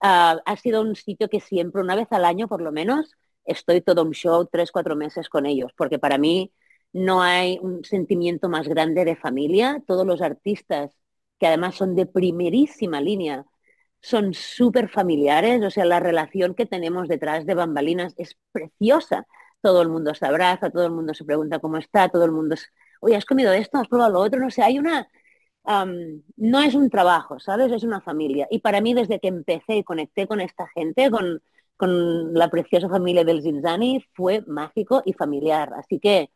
ah, 0.00 0.40
ha 0.44 0.56
sido 0.56 0.82
un 0.82 0.96
sitio 0.96 1.28
que 1.28 1.40
siempre, 1.40 1.82
una 1.82 1.94
vez 1.94 2.08
al 2.10 2.24
año 2.24 2.48
por 2.48 2.62
lo 2.62 2.72
menos, 2.72 3.14
estoy 3.44 3.82
todo 3.82 4.02
un 4.02 4.12
show, 4.12 4.48
tres, 4.50 4.72
cuatro 4.72 4.96
meses 4.96 5.28
con 5.28 5.46
ellos, 5.46 5.72
porque 5.76 5.98
para 5.98 6.18
mí 6.18 6.52
no 6.92 7.22
hay 7.22 7.58
un 7.60 7.84
sentimiento 7.84 8.48
más 8.48 8.66
grande 8.68 9.04
de 9.04 9.16
familia. 9.16 9.82
Todos 9.86 10.06
los 10.06 10.22
artistas, 10.22 10.90
que 11.38 11.46
además 11.46 11.74
son 11.76 11.94
de 11.94 12.06
primerísima 12.06 13.00
línea, 13.00 13.44
son 14.00 14.34
súper 14.34 14.88
familiares, 14.88 15.62
o 15.64 15.70
sea, 15.70 15.84
la 15.84 16.00
relación 16.00 16.54
que 16.54 16.66
tenemos 16.66 17.08
detrás 17.08 17.46
de 17.46 17.54
bambalinas 17.54 18.14
es 18.18 18.36
preciosa. 18.52 19.26
Todo 19.62 19.82
el 19.82 19.88
mundo 19.88 20.14
se 20.14 20.26
abraza, 20.26 20.70
todo 20.70 20.86
el 20.86 20.92
mundo 20.92 21.14
se 21.14 21.24
pregunta 21.24 21.58
cómo 21.58 21.76
está, 21.78 22.08
todo 22.08 22.24
el 22.24 22.32
mundo 22.32 22.54
es, 22.54 22.68
oye, 23.00 23.16
¿has 23.16 23.24
comido 23.24 23.52
esto? 23.52 23.78
¿Has 23.78 23.88
probado 23.88 24.12
lo 24.12 24.20
otro? 24.20 24.40
No 24.40 24.50
sé, 24.50 24.62
hay 24.62 24.78
una... 24.78 25.08
no 26.36 26.60
es 26.60 26.74
un 26.74 26.90
trabajo, 26.90 27.38
¿sabes? 27.40 27.72
Es 27.72 27.82
una 27.84 28.00
familia. 28.00 28.46
Y 28.50 28.60
para 28.60 28.80
mí, 28.80 28.94
desde 28.94 29.18
que 29.20 29.28
empecé 29.28 29.76
y 29.76 29.84
conecté 29.84 30.26
con 30.26 30.40
esta 30.40 30.68
gente, 30.74 31.10
con, 31.10 31.42
con 31.76 32.34
la 32.34 32.48
preciosa 32.50 32.88
familia 32.88 33.24
del 33.24 33.42
Zinzani, 33.42 34.04
fue 34.14 34.42
mágico 34.46 35.02
y 35.04 35.12
familiar. 35.14 35.72
Así 35.74 35.98
que 36.00 36.30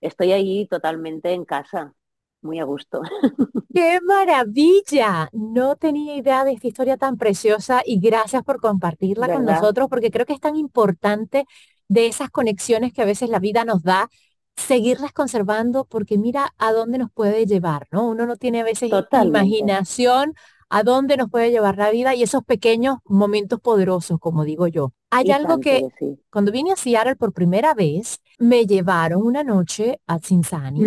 estoy 0.00 0.32
ahí 0.32 0.66
totalmente 0.68 1.32
en 1.32 1.44
casa, 1.44 1.94
muy 2.42 2.58
a 2.58 2.64
gusto. 2.64 3.02
¡Qué 3.74 4.00
maravilla! 4.02 5.28
No 5.32 5.76
tenía 5.76 6.16
idea 6.16 6.44
de 6.44 6.52
esta 6.52 6.66
historia 6.66 6.96
tan 6.96 7.16
preciosa 7.16 7.82
y 7.84 8.00
gracias 8.00 8.42
por 8.42 8.60
compartirla 8.60 9.32
con 9.32 9.44
nosotros 9.44 9.88
porque 9.88 10.10
creo 10.10 10.26
que 10.26 10.32
es 10.32 10.40
tan 10.40 10.56
importante 10.56 11.44
de 11.88 12.06
esas 12.06 12.30
conexiones 12.30 12.92
que 12.92 13.02
a 13.02 13.06
veces 13.06 13.30
la 13.30 13.38
vida 13.38 13.64
nos 13.64 13.82
da, 13.82 14.08
seguirlas 14.56 15.12
conservando 15.12 15.84
porque 15.84 16.18
mira 16.18 16.54
a 16.58 16.72
dónde 16.72 16.98
nos 16.98 17.10
puede 17.10 17.46
llevar, 17.46 17.86
¿no? 17.90 18.08
Uno 18.08 18.26
no 18.26 18.36
tiene 18.36 18.60
a 18.60 18.64
veces 18.64 18.90
imaginación 19.24 20.34
a 20.70 20.84
dónde 20.84 21.16
nos 21.16 21.28
puede 21.28 21.50
llevar 21.50 21.76
la 21.76 21.90
vida 21.90 22.14
y 22.14 22.22
esos 22.22 22.44
pequeños 22.44 22.98
momentos 23.04 23.60
poderosos, 23.60 24.18
como 24.20 24.44
digo 24.44 24.68
yo. 24.68 24.92
Hay 25.10 25.32
algo 25.32 25.58
que 25.58 25.88
cuando 26.30 26.52
vine 26.52 26.70
a 26.70 26.76
Seattle 26.76 27.16
por 27.16 27.32
primera 27.32 27.74
vez, 27.74 28.20
me 28.38 28.64
llevaron 28.64 29.22
una 29.22 29.42
noche 29.42 30.00
a 30.06 30.20
Cincinnati 30.20 30.80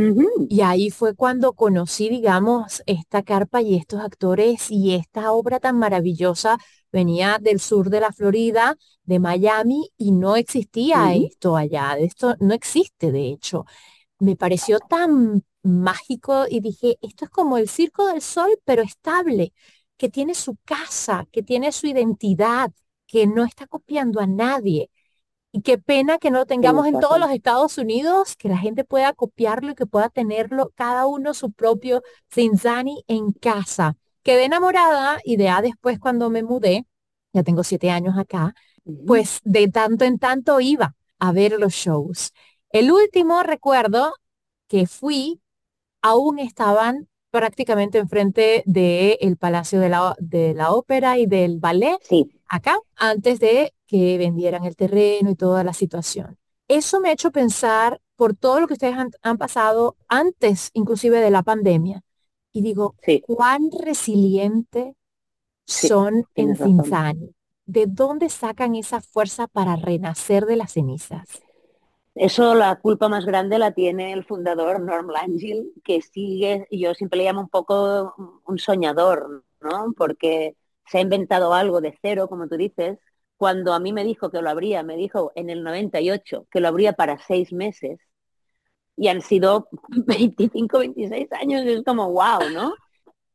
y 0.49 0.61
ahí 0.61 0.89
fue 0.89 1.13
cuando 1.13 1.51
conocí, 1.51 2.07
digamos, 2.07 2.81
esta 2.85 3.23
carpa 3.23 3.61
y 3.61 3.75
estos 3.75 3.99
actores 3.99 4.71
y 4.71 4.95
esta 4.95 5.33
obra 5.33 5.59
tan 5.59 5.77
maravillosa. 5.77 6.57
Venía 6.89 7.37
del 7.41 7.59
sur 7.59 7.89
de 7.89 7.99
la 7.99 8.13
Florida, 8.13 8.77
de 9.03 9.19
Miami, 9.19 9.89
y 9.97 10.11
no 10.11 10.37
existía 10.37 11.13
esto 11.13 11.57
allá. 11.57 11.97
Esto 11.97 12.35
no 12.39 12.53
existe, 12.53 13.11
de 13.11 13.27
hecho. 13.27 13.65
Me 14.19 14.37
pareció 14.37 14.79
tan 14.79 15.43
mágico 15.63 16.45
y 16.49 16.59
dije, 16.61 16.97
esto 17.01 17.25
es 17.25 17.31
como 17.31 17.57
el 17.57 17.69
Circo 17.69 18.07
del 18.07 18.21
Sol, 18.21 18.59
pero 18.65 18.81
estable, 18.83 19.53
que 19.97 20.09
tiene 20.09 20.35
su 20.35 20.57
casa, 20.65 21.27
que 21.31 21.43
tiene 21.43 21.71
su 21.71 21.87
identidad, 21.87 22.71
que 23.07 23.27
no 23.27 23.43
está 23.45 23.67
copiando 23.67 24.19
a 24.19 24.27
nadie. 24.27 24.89
Y 25.51 25.61
qué 25.61 25.77
pena 25.77 26.17
que 26.17 26.31
no 26.31 26.39
lo 26.39 26.45
tengamos 26.47 26.87
en 26.87 26.99
todos 26.99 27.19
los 27.19 27.29
Estados 27.29 27.77
Unidos, 27.77 28.35
que 28.35 28.49
la 28.49 28.57
gente 28.57 28.83
pueda 28.83 29.13
copiarlo 29.13 29.71
y 29.71 29.75
que 29.75 29.85
pueda 29.85 30.09
tenerlo 30.09 30.71
cada 30.75 31.05
uno 31.05 31.33
su 31.35 31.51
propio 31.51 32.01
Zinzani 32.33 33.03
en 33.07 33.31
casa. 33.33 33.95
Quedé 34.23 34.45
enamorada 34.45 35.19
y 35.23 35.37
de 35.37 35.53
después 35.61 35.99
cuando 35.99 36.29
me 36.31 36.41
mudé, 36.43 36.87
ya 37.33 37.43
tengo 37.43 37.63
siete 37.63 37.91
años 37.91 38.17
acá, 38.17 38.55
pues 39.05 39.41
de 39.43 39.67
tanto 39.67 40.05
en 40.05 40.17
tanto 40.17 40.59
iba 40.59 40.95
a 41.19 41.31
ver 41.31 41.53
los 41.59 41.73
shows. 41.73 42.31
El 42.69 42.91
último 42.91 43.43
recuerdo 43.43 44.13
que 44.67 44.87
fui 44.87 45.42
aún 46.03 46.37
estaban 46.37 47.07
prácticamente 47.31 47.97
enfrente 47.97 48.61
del 48.67 49.37
Palacio 49.37 49.79
de 49.79 49.89
la, 49.89 50.15
de 50.19 50.53
la 50.53 50.71
Ópera 50.71 51.17
y 51.17 51.25
del 51.25 51.57
Ballet, 51.59 51.97
sí. 52.03 52.29
acá, 52.47 52.77
antes 52.95 53.39
de 53.39 53.73
que 53.87 54.19
vendieran 54.19 54.65
el 54.65 54.75
terreno 54.75 55.31
y 55.31 55.35
toda 55.35 55.63
la 55.63 55.73
situación. 55.73 56.37
Eso 56.67 56.99
me 56.99 57.09
ha 57.09 57.13
hecho 57.13 57.31
pensar 57.31 57.99
por 58.15 58.35
todo 58.35 58.59
lo 58.59 58.67
que 58.67 58.73
ustedes 58.73 58.95
han, 59.21 59.37
pasado 59.37 59.95
antes 60.07 60.69
inclusive 60.73 61.19
de 61.19 61.31
la 61.31 61.41
pandemia. 61.41 62.03
Y 62.51 62.61
digo, 62.61 62.95
cuán 63.25 63.71
resiliente 63.71 64.95
son 65.65 66.25
en 66.35 66.55
Cinzani. 66.55 67.33
¿De 67.65 67.85
dónde 67.87 68.29
sacan 68.29 68.75
esa 68.75 69.01
fuerza 69.01 69.47
para 69.47 69.75
renacer 69.75 70.45
de 70.45 70.57
las 70.57 70.73
cenizas? 70.73 71.27
Eso 72.15 72.53
la 72.53 72.75
culpa 72.75 73.09
más 73.09 73.25
grande 73.25 73.57
la 73.57 73.71
tiene 73.71 74.13
el 74.13 74.23
fundador 74.23 74.79
Norm 74.79 75.09
Langell, 75.09 75.71
que 75.83 76.01
sigue, 76.01 76.67
yo 76.71 76.93
siempre 76.93 77.17
le 77.17 77.25
llamo 77.25 77.41
un 77.41 77.49
poco 77.49 78.13
un 78.45 78.59
soñador, 78.59 79.43
¿no? 79.61 79.93
Porque 79.97 80.55
se 80.85 80.99
ha 80.99 81.01
inventado 81.01 81.53
algo 81.53 81.81
de 81.81 81.97
cero, 82.01 82.27
como 82.27 82.47
tú 82.47 82.55
dices. 82.57 82.99
Cuando 83.37 83.73
a 83.73 83.79
mí 83.79 83.93
me 83.93 84.03
dijo 84.03 84.29
que 84.29 84.41
lo 84.41 84.49
habría, 84.49 84.83
me 84.83 84.95
dijo 84.95 85.31
en 85.35 85.49
el 85.49 85.63
98 85.63 86.47
que 86.51 86.59
lo 86.59 86.67
habría 86.67 86.93
para 86.93 87.17
seis 87.17 87.51
meses, 87.51 87.99
y 88.95 89.07
han 89.07 89.21
sido 89.21 89.67
25, 89.89 90.79
26 90.79 91.31
años, 91.33 91.63
es 91.65 91.83
como 91.83 92.11
wow, 92.11 92.49
¿no? 92.53 92.75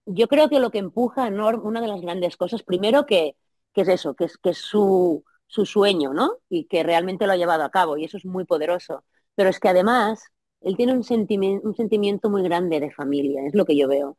Yo 0.06 0.28
creo 0.28 0.48
que 0.48 0.60
lo 0.60 0.70
que 0.70 0.78
empuja 0.78 1.24
a 1.24 1.30
Norm, 1.30 1.66
una 1.66 1.80
de 1.80 1.88
las 1.88 2.00
grandes 2.00 2.36
cosas, 2.36 2.62
primero 2.62 3.06
que, 3.06 3.36
que 3.74 3.82
es 3.82 3.88
eso, 3.88 4.14
que 4.14 4.24
es 4.24 4.38
que 4.38 4.54
su, 4.54 5.24
su 5.48 5.66
sueño, 5.66 6.14
¿no? 6.14 6.38
Y 6.48 6.66
que 6.66 6.82
realmente 6.84 7.26
lo 7.26 7.32
ha 7.32 7.36
llevado 7.36 7.64
a 7.64 7.70
cabo 7.70 7.96
y 7.96 8.04
eso 8.04 8.16
es 8.18 8.24
muy 8.26 8.44
poderoso. 8.44 9.04
Pero 9.34 9.50
es 9.50 9.58
que 9.60 9.68
además 9.68 10.22
él 10.60 10.76
tiene 10.76 10.92
un, 10.92 11.04
sentimiento, 11.04 11.66
un 11.66 11.74
sentimiento 11.76 12.30
muy 12.30 12.42
grande 12.42 12.80
de 12.80 12.92
familia, 12.92 13.44
es 13.46 13.54
lo 13.54 13.64
que 13.64 13.76
yo 13.76 13.88
veo. 13.88 14.18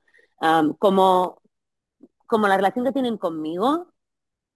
como, 0.79 1.41
como 2.27 2.47
la 2.47 2.57
relación 2.57 2.85
que 2.85 2.91
tienen 2.93 3.17
conmigo, 3.17 3.87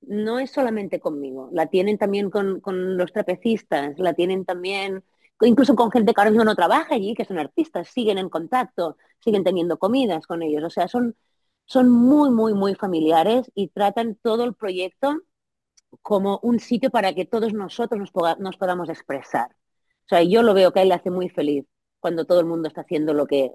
no 0.02 0.40
es 0.40 0.52
solamente 0.52 1.00
conmigo, 1.00 1.50
la 1.54 1.68
tienen 1.68 1.98
también 1.98 2.30
con, 2.30 2.62
los 2.98 3.14
trapecistas, 3.14 3.98
la 4.00 4.14
tienen 4.14 4.46
también 4.46 5.04
incluso 5.42 5.76
con 5.76 5.92
gente 5.92 6.14
que 6.14 6.22
ahora 6.22 6.32
mismo 6.32 6.46
no 6.46 6.56
trabaja 6.56 6.96
allí, 6.96 7.16
que 7.16 7.26
son 7.26 7.40
artistas, 7.40 7.90
siguen 7.90 8.18
en 8.18 8.30
contacto, 8.30 8.98
siguen 9.20 9.44
teniendo 9.44 9.78
comidas 9.78 10.26
con 10.28 10.42
ellos. 10.42 10.64
O 10.64 10.70
sea, 10.70 10.88
son, 10.88 11.16
son 11.66 11.90
muy, 11.90 12.30
muy, 12.32 12.54
muy 12.54 12.76
familiares 12.76 13.52
y 13.56 13.68
tratan 13.70 14.16
todo 14.22 14.46
el 14.46 14.54
proyecto 14.56 15.22
como 16.02 16.40
un 16.44 16.60
sitio 16.60 16.90
para 16.90 17.14
que 17.14 17.26
todos 17.26 17.54
nosotros 17.54 18.00
nos, 18.40 18.58
podamos 18.58 18.90
expresar. 18.90 19.52
O 20.06 20.08
sea, 20.08 20.24
yo 20.24 20.44
lo 20.44 20.54
veo 20.54 20.72
que 20.74 20.80
a 20.80 20.84
él 20.84 20.90
le 20.90 20.96
hace 20.96 21.10
muy 21.12 21.30
feliz 21.30 21.66
cuando 22.00 22.26
todo 22.26 22.40
el 22.40 22.46
mundo 22.46 22.68
está 22.68 22.82
haciendo 22.82 23.14
lo 23.14 23.26
que, 23.26 23.52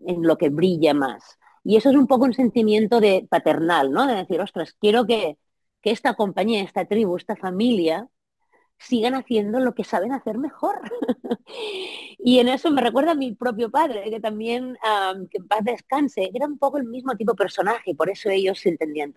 en 0.00 0.22
lo 0.22 0.36
que 0.38 0.48
brilla 0.48 0.94
más. 0.94 1.38
Y 1.62 1.76
eso 1.76 1.90
es 1.90 1.96
un 1.96 2.06
poco 2.06 2.24
un 2.24 2.34
sentimiento 2.34 3.00
de 3.00 3.26
paternal, 3.30 3.92
¿no? 3.92 4.06
De 4.06 4.14
decir, 4.14 4.40
ostras, 4.40 4.74
quiero 4.80 5.06
que, 5.06 5.38
que 5.82 5.90
esta 5.90 6.14
compañía, 6.14 6.62
esta 6.62 6.84
tribu, 6.84 7.16
esta 7.16 7.36
familia 7.36 8.08
sigan 8.78 9.14
haciendo 9.14 9.60
lo 9.60 9.74
que 9.74 9.84
saben 9.84 10.12
hacer 10.12 10.38
mejor. 10.38 10.80
y 12.18 12.38
en 12.38 12.48
eso 12.48 12.70
me 12.70 12.82
recuerda 12.82 13.12
a 13.12 13.14
mi 13.14 13.34
propio 13.34 13.70
padre, 13.70 14.10
que 14.10 14.20
también, 14.20 14.76
que 15.30 15.38
en 15.38 15.48
paz 15.48 15.64
descanse, 15.64 16.30
era 16.34 16.46
un 16.46 16.58
poco 16.58 16.78
el 16.78 16.84
mismo 16.84 17.14
tipo 17.16 17.32
de 17.32 17.36
personaje, 17.36 17.94
por 17.94 18.10
eso 18.10 18.30
ellos 18.30 18.58
se 18.60 18.70
entendían 18.70 19.12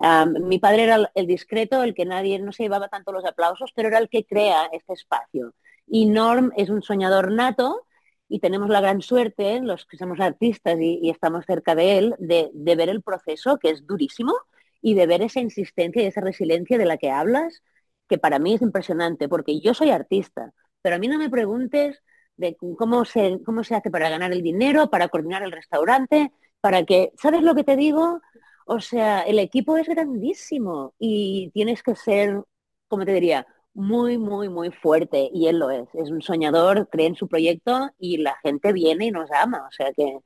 mi 0.00 0.58
padre 0.58 0.84
era 0.84 1.10
el 1.14 1.26
discreto, 1.26 1.82
el 1.82 1.94
que 1.94 2.04
nadie 2.04 2.38
no 2.38 2.52
se 2.52 2.64
llevaba 2.64 2.88
tanto 2.88 3.12
los 3.12 3.24
aplausos, 3.24 3.72
pero 3.74 3.88
era 3.88 3.98
el 3.98 4.08
que 4.08 4.24
crea 4.24 4.68
este 4.72 4.92
espacio. 4.92 5.54
Y 5.86 6.06
Norm 6.06 6.52
es 6.56 6.70
un 6.70 6.82
soñador 6.82 7.30
nato 7.30 7.86
y 8.28 8.40
tenemos 8.40 8.68
la 8.68 8.80
gran 8.80 9.02
suerte, 9.02 9.60
los 9.60 9.86
que 9.86 9.96
somos 9.96 10.20
artistas 10.20 10.78
y, 10.80 11.10
estamos 11.10 11.44
cerca 11.46 11.74
de 11.74 11.98
él, 11.98 12.14
de, 12.18 12.50
ver 12.54 12.88
el 12.88 13.02
proceso, 13.02 13.58
que 13.58 13.70
es 13.70 13.86
durísimo, 13.86 14.34
y 14.80 14.94
de 14.94 15.06
ver 15.06 15.22
esa 15.22 15.40
insistencia 15.40 16.02
y 16.02 16.06
esa 16.06 16.20
resiliencia 16.20 16.76
de 16.78 16.84
la 16.84 16.96
que 16.96 17.10
hablas, 17.10 17.62
que 18.08 18.18
para 18.18 18.38
mí 18.38 18.54
es 18.54 18.62
impresionante, 18.62 19.28
porque 19.28 19.60
yo 19.60 19.72
soy 19.74 19.90
artista, 19.90 20.52
pero 20.82 20.96
a 20.96 20.98
mí 20.98 21.08
no 21.08 21.18
me 21.18 21.30
preguntes 21.30 22.02
de 22.36 22.56
cómo 22.56 23.04
se 23.04 23.74
hace 23.74 23.90
para 23.90 24.10
ganar 24.10 24.32
el 24.32 24.42
dinero, 24.42 24.90
para 24.90 25.08
coordinar 25.08 25.42
el 25.42 25.52
restaurante, 25.52 26.32
para 26.60 26.84
que, 26.84 27.12
¿sabes 27.16 27.42
lo 27.42 27.54
que 27.54 27.64
te 27.64 27.76
digo? 27.76 28.20
O 28.64 28.80
sea, 28.80 29.22
el 29.22 29.38
equipo 29.38 29.76
es 29.76 29.86
grandísimo 29.86 30.94
y 30.98 31.50
tienes 31.52 31.82
que 31.82 31.94
ser, 31.94 32.42
como 32.88 33.04
te 33.04 33.12
diría, 33.12 33.46
muy, 33.74 34.18
muy, 34.18 34.48
muy 34.48 34.70
fuerte 34.70 35.28
y 35.32 35.48
él 35.48 35.58
lo 35.58 35.70
es. 35.70 35.88
Es 35.94 36.10
un 36.10 36.22
soñador, 36.22 36.88
cree 36.90 37.08
en 37.08 37.16
su 37.16 37.28
proyecto 37.28 37.90
y 37.98 38.18
la 38.18 38.36
gente 38.42 38.72
viene 38.72 39.06
y 39.06 39.10
nos 39.10 39.30
ama. 39.32 39.66
O 39.68 39.72
sea 39.72 39.92
que 39.92 40.18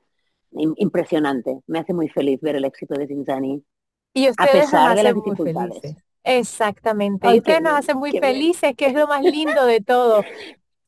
impresionante. 0.53 1.61
Me 1.67 1.79
hace 1.79 1.93
muy 1.93 2.09
feliz 2.09 2.41
ver 2.41 2.57
el 2.57 2.65
éxito 2.65 2.95
de 2.95 3.07
Zinzani. 3.07 3.63
Y 4.15 4.27
a 4.27 4.33
pesar 4.53 4.97
de 4.97 5.03
las 5.03 5.15
dificultades. 5.15 5.97
Exactamente. 6.25 7.35
y 7.35 7.39
ustedes 7.39 7.63
nos 7.63 7.73
hacen 7.73 7.99
muy 7.99 8.13
felices, 8.19 8.75
que 8.77 8.87
es 8.87 8.95
lo 8.95 9.07
más 9.07 9.23
lindo 9.23 9.65
de 9.65 9.81
todo. 9.81 10.23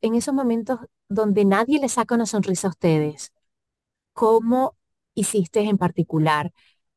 En 0.03 0.15
esos 0.15 0.35
momentos 0.35 0.81
donde 1.09 1.45
nadie 1.45 1.81
le 1.81 1.89
saca 1.89 2.15
una 2.15 2.27
sonrisa 2.27 2.69
a 2.69 2.71
ustedes, 2.71 3.33
¿cómo 4.13 4.77
hiciste 5.15 5.61
en 5.61 5.79
particular? 5.79 6.53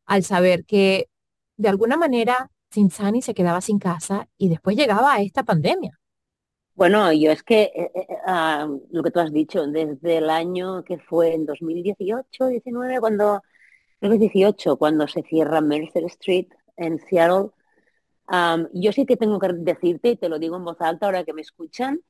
Al 0.06 0.24
saber 0.24 0.66
que 0.66 1.10
de 1.58 1.70
alguna 1.70 1.98
manera 1.98 2.50
Cincinnati 2.72 3.22
se 3.22 3.34
quedaba 3.34 3.62
sin 3.62 3.80
casa 3.80 4.28
y 4.38 4.50
después 4.50 4.76
llegaba 4.76 5.14
a 5.14 5.22
esta 5.22 5.44
pandemia. 5.44 6.00
Bueno, 6.76 7.14
yo 7.14 7.32
es 7.32 7.44
que 7.44 7.72
eh, 7.76 7.92
eh, 7.94 8.08
ah, 8.26 8.68
lo 8.90 9.04
que 9.04 9.12
tú 9.12 9.20
has 9.20 9.32
dicho, 9.32 9.68
desde 9.68 10.18
el 10.18 10.30
año 10.30 10.84
que 10.84 10.98
fue 10.98 11.36
en 11.36 11.46
2018, 11.46 12.48
19, 12.48 13.00
cuando, 13.00 13.44
2018, 14.02 14.78
cuando 14.78 15.08
se 15.08 15.22
cierra 15.22 15.62
Mercer 15.62 16.06
Street 16.06 16.48
en 16.76 17.00
Seattle, 17.00 17.52
yo 18.74 18.92
sí 18.92 19.06
que 19.06 19.18
tengo 19.18 19.40
que 19.40 19.50
decirte, 19.54 20.10
y 20.10 20.16
te 20.16 20.30
lo 20.30 20.40
digo 20.40 20.56
en 20.58 20.66
voz 20.66 20.82
alta 20.82 21.06
ahora 21.06 21.24
que 21.24 21.34
me 21.34 21.42
escuchan, 21.42 22.02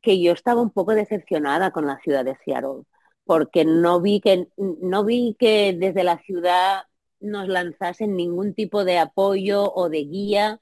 que 0.00 0.20
yo 0.20 0.32
estaba 0.32 0.62
un 0.62 0.70
poco 0.70 0.94
decepcionada 0.94 1.72
con 1.72 1.86
la 1.86 1.98
ciudad 1.98 2.24
de 2.24 2.36
Seattle, 2.44 2.84
porque 3.24 3.64
no 3.64 4.00
vi 4.00 4.20
que, 4.20 4.48
no 4.56 5.04
vi 5.04 5.36
que 5.38 5.74
desde 5.76 6.04
la 6.04 6.18
ciudad 6.18 6.82
nos 7.22 7.48
lanzasen 7.48 8.16
ningún 8.16 8.54
tipo 8.54 8.84
de 8.84 8.98
apoyo 8.98 9.72
o 9.72 9.88
de 9.88 10.04
guía. 10.04 10.60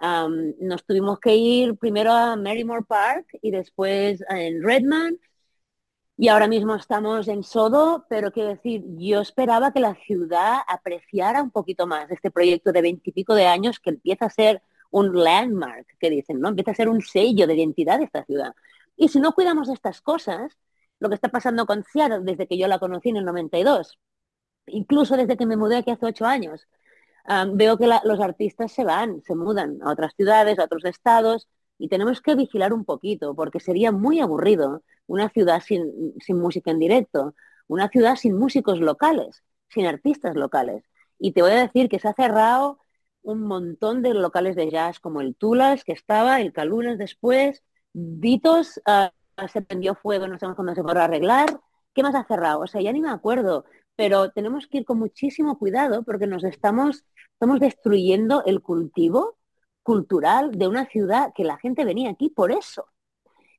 nos 0.00 0.84
tuvimos 0.86 1.20
que 1.20 1.36
ir 1.36 1.76
primero 1.76 2.12
a 2.12 2.36
Marymore 2.36 2.84
Park 2.86 3.26
y 3.42 3.50
después 3.50 4.22
en 4.28 4.62
Redmond 4.62 5.18
y 6.20 6.28
ahora 6.28 6.48
mismo 6.48 6.74
estamos 6.74 7.28
en 7.28 7.42
Sodo, 7.42 8.04
pero 8.10 8.30
quiero 8.30 8.50
decir, 8.50 8.84
yo 8.98 9.22
esperaba 9.22 9.72
que 9.72 9.80
la 9.80 9.94
ciudad 9.94 10.58
apreciara 10.68 11.42
un 11.42 11.50
poquito 11.50 11.86
más 11.86 12.10
este 12.10 12.30
proyecto 12.30 12.72
de 12.72 12.82
veintipico 12.82 13.34
de 13.34 13.46
años 13.46 13.80
que 13.80 13.88
empieza 13.88 14.26
a 14.26 14.30
ser 14.30 14.62
un 14.90 15.18
landmark, 15.18 15.86
que 15.98 16.10
dicen, 16.10 16.38
¿no? 16.38 16.48
Empieza 16.50 16.72
a 16.72 16.74
ser 16.74 16.90
un 16.90 17.00
sello 17.00 17.46
de 17.46 17.54
identidad 17.54 17.96
de 17.98 18.04
esta 18.04 18.22
ciudad. 18.26 18.54
Y 18.96 19.08
si 19.08 19.18
no 19.18 19.32
cuidamos 19.32 19.70
estas 19.70 20.02
cosas, 20.02 20.58
lo 20.98 21.08
que 21.08 21.14
está 21.14 21.30
pasando 21.30 21.64
con 21.64 21.84
Seattle 21.84 22.20
desde 22.22 22.46
que 22.46 22.58
yo 22.58 22.68
la 22.68 22.78
conocí 22.78 23.08
en 23.08 23.16
el 23.16 23.24
92, 23.24 23.98
incluso 24.72 25.16
desde 25.16 25.36
que 25.36 25.46
me 25.46 25.56
mudé 25.56 25.76
aquí 25.76 25.90
hace 25.90 26.06
ocho 26.06 26.26
años, 26.26 26.66
veo 27.52 27.76
que 27.76 27.86
los 27.86 28.20
artistas 28.20 28.72
se 28.72 28.84
van, 28.84 29.22
se 29.22 29.34
mudan 29.34 29.78
a 29.82 29.92
otras 29.92 30.14
ciudades, 30.16 30.58
a 30.58 30.64
otros 30.64 30.84
estados, 30.84 31.48
y 31.78 31.88
tenemos 31.88 32.20
que 32.20 32.34
vigilar 32.34 32.72
un 32.72 32.84
poquito, 32.84 33.34
porque 33.34 33.60
sería 33.60 33.92
muy 33.92 34.20
aburrido 34.20 34.82
una 35.06 35.30
ciudad 35.30 35.62
sin, 35.62 36.14
música 36.28 36.70
en 36.70 36.78
directo, 36.78 37.34
una 37.68 37.88
ciudad 37.88 38.16
sin 38.16 38.38
músicos 38.38 38.80
locales, 38.80 39.42
sin 39.68 39.86
artistas 39.86 40.36
locales. 40.36 40.84
Y 41.18 41.32
te 41.32 41.42
voy 41.42 41.52
a 41.52 41.62
decir 41.62 41.88
que 41.88 41.98
se 41.98 42.08
ha 42.08 42.14
cerrado 42.14 42.78
un 43.22 43.42
montón 43.42 44.02
de 44.02 44.14
locales 44.14 44.56
de 44.56 44.70
jazz, 44.70 45.00
como 45.00 45.20
el 45.20 45.34
Tulas, 45.34 45.84
que 45.84 45.92
estaba, 45.92 46.40
el 46.40 46.52
Calunas 46.52 46.98
después, 46.98 47.62
Vitos 47.92 48.80
ah, 48.86 49.12
se 49.52 49.62
prendió 49.62 49.94
fuego, 49.94 50.28
no 50.28 50.38
sabemos 50.38 50.56
cuándo 50.56 50.74
se 50.74 50.82
podrá 50.82 51.04
arreglar. 51.04 51.60
¿Qué 51.94 52.02
más 52.02 52.14
ha 52.14 52.24
cerrado? 52.24 52.60
O 52.60 52.66
sea, 52.66 52.80
ya 52.80 52.92
ni 52.92 53.00
me 53.00 53.10
acuerdo, 53.10 53.64
pero 53.96 54.30
tenemos 54.30 54.66
que 54.66 54.78
ir 54.78 54.84
con 54.84 54.98
muchísimo 54.98 55.58
cuidado 55.58 56.02
porque 56.04 56.26
nos 56.26 56.44
estamos, 56.44 57.04
estamos 57.32 57.60
destruyendo 57.60 58.44
el 58.44 58.62
cultivo 58.62 59.38
cultural 59.82 60.52
de 60.52 60.68
una 60.68 60.86
ciudad 60.86 61.32
que 61.34 61.44
la 61.44 61.58
gente 61.58 61.84
venía 61.84 62.10
aquí 62.10 62.30
por 62.30 62.52
eso. 62.52 62.86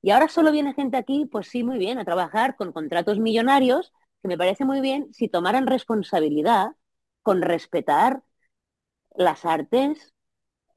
Y 0.02 0.12
ahora 0.12 0.28
solo 0.28 0.52
viene 0.52 0.74
gente 0.74 0.98
aquí, 0.98 1.26
pues 1.32 1.48
sí, 1.48 1.64
muy 1.64 1.78
bien, 1.78 2.00
a 2.00 2.06
trabajar 2.06 2.56
con 2.56 2.72
contratos 2.72 3.20
millonarios, 3.20 3.94
que 4.22 4.28
me 4.28 4.38
parece 4.38 4.66
muy 4.66 4.82
bien 4.82 5.14
si 5.14 5.28
tomaran 5.28 5.68
responsabilidad 5.68 6.72
con 7.22 7.42
respetar 7.42 8.24
las 9.16 9.46
artes, 9.46 10.14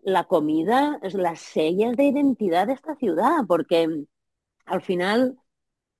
la 0.00 0.25
comida, 0.25 1.00
las 1.02 1.40
sellas 1.40 1.96
de 1.96 2.04
identidad 2.04 2.66
de 2.66 2.75
esta 2.75 2.96
ciudad, 2.96 3.38
porque 3.49 4.04
al 4.66 4.82
final 4.82 5.38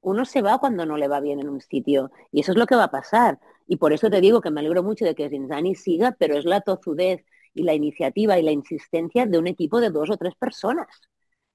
uno 0.05 0.25
se 0.25 0.43
va 0.43 0.59
cuando 0.59 0.87
no 0.87 0.97
le 0.97 1.09
va 1.09 1.21
bien 1.21 1.41
en 1.41 1.49
un 1.49 1.61
sitio 1.61 2.11
y 2.31 2.41
eso 2.41 2.53
es 2.53 2.59
lo 2.59 2.67
que 2.67 2.77
va 2.77 2.85
a 2.85 2.91
pasar. 2.91 3.41
Y 3.67 3.77
por 3.77 3.93
eso 3.93 4.11
te 4.11 4.21
digo 4.21 4.41
que 4.41 4.51
me 4.51 4.61
alegro 4.61 4.83
mucho 4.83 5.05
de 5.05 5.15
que 5.15 5.29
Zinzani 5.31 5.75
siga, 5.75 6.17
pero 6.19 6.37
es 6.37 6.45
la 6.45 6.61
tozudez 6.61 7.25
y 7.55 7.63
la 7.63 7.75
iniciativa 7.75 8.39
y 8.39 8.43
la 8.43 8.53
insistencia 8.53 9.27
de 9.27 9.39
un 9.39 9.47
equipo 9.47 9.81
de 9.81 9.91
dos 9.91 10.11
o 10.11 10.17
tres 10.17 10.35
personas. 10.35 10.89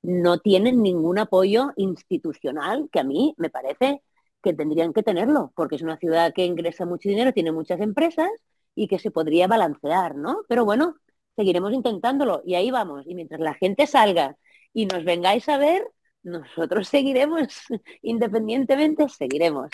No 0.01 0.39
tienen 0.39 0.81
ningún 0.81 1.19
apoyo 1.19 1.71
institucional 1.75 2.89
que 2.91 2.99
a 2.99 3.03
mí 3.03 3.35
me 3.37 3.49
parece 3.49 4.01
que 4.41 4.53
tendrían 4.53 4.93
que 4.93 5.03
tenerlo, 5.03 5.51
porque 5.55 5.75
es 5.75 5.81
una 5.81 5.97
ciudad 5.97 6.33
que 6.33 6.45
ingresa 6.45 6.85
mucho 6.85 7.09
dinero, 7.09 7.33
tiene 7.33 7.51
muchas 7.51 7.81
empresas 7.81 8.29
y 8.75 8.87
que 8.87 8.99
se 8.99 9.11
podría 9.11 9.47
balancear, 9.47 10.15
¿no? 10.15 10.43
Pero 10.47 10.65
bueno, 10.65 10.95
seguiremos 11.35 11.73
intentándolo 11.73 12.41
y 12.45 12.55
ahí 12.55 12.71
vamos. 12.71 13.05
Y 13.07 13.15
mientras 13.15 13.41
la 13.41 13.53
gente 13.53 13.87
salga 13.87 14.37
y 14.73 14.85
nos 14.85 15.03
vengáis 15.03 15.49
a 15.49 15.57
ver, 15.57 15.83
nosotros 16.23 16.87
seguiremos, 16.87 17.47
independientemente, 18.01 19.07
seguiremos. 19.09 19.69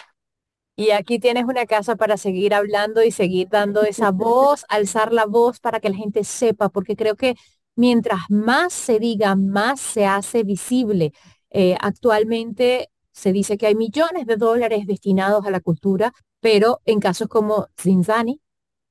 Y 0.77 0.91
aquí 0.91 1.19
tienes 1.19 1.45
una 1.45 1.65
casa 1.65 1.95
para 1.95 2.17
seguir 2.17 2.53
hablando 2.53 3.01
y 3.01 3.11
seguir 3.11 3.47
dando 3.49 3.83
esa 3.83 4.11
voz, 4.11 4.65
alzar 4.69 5.13
la 5.13 5.25
voz 5.25 5.59
para 5.59 5.79
que 5.79 5.89
la 5.89 5.95
gente 5.95 6.23
sepa, 6.23 6.69
porque 6.69 6.95
creo 6.95 7.15
que 7.15 7.35
mientras 7.75 8.19
más 8.29 8.73
se 8.73 8.99
diga, 8.99 9.35
más 9.35 9.79
se 9.79 10.05
hace 10.05 10.43
visible. 10.43 11.13
Eh, 11.49 11.77
actualmente 11.79 12.89
se 13.11 13.31
dice 13.31 13.57
que 13.57 13.67
hay 13.67 13.75
millones 13.75 14.25
de 14.25 14.35
dólares 14.35 14.85
destinados 14.85 15.45
a 15.45 15.51
la 15.51 15.61
cultura, 15.61 16.11
pero 16.41 16.81
en 16.83 16.99
casos 16.99 17.29
como 17.29 17.67
Zinzani, 17.79 18.41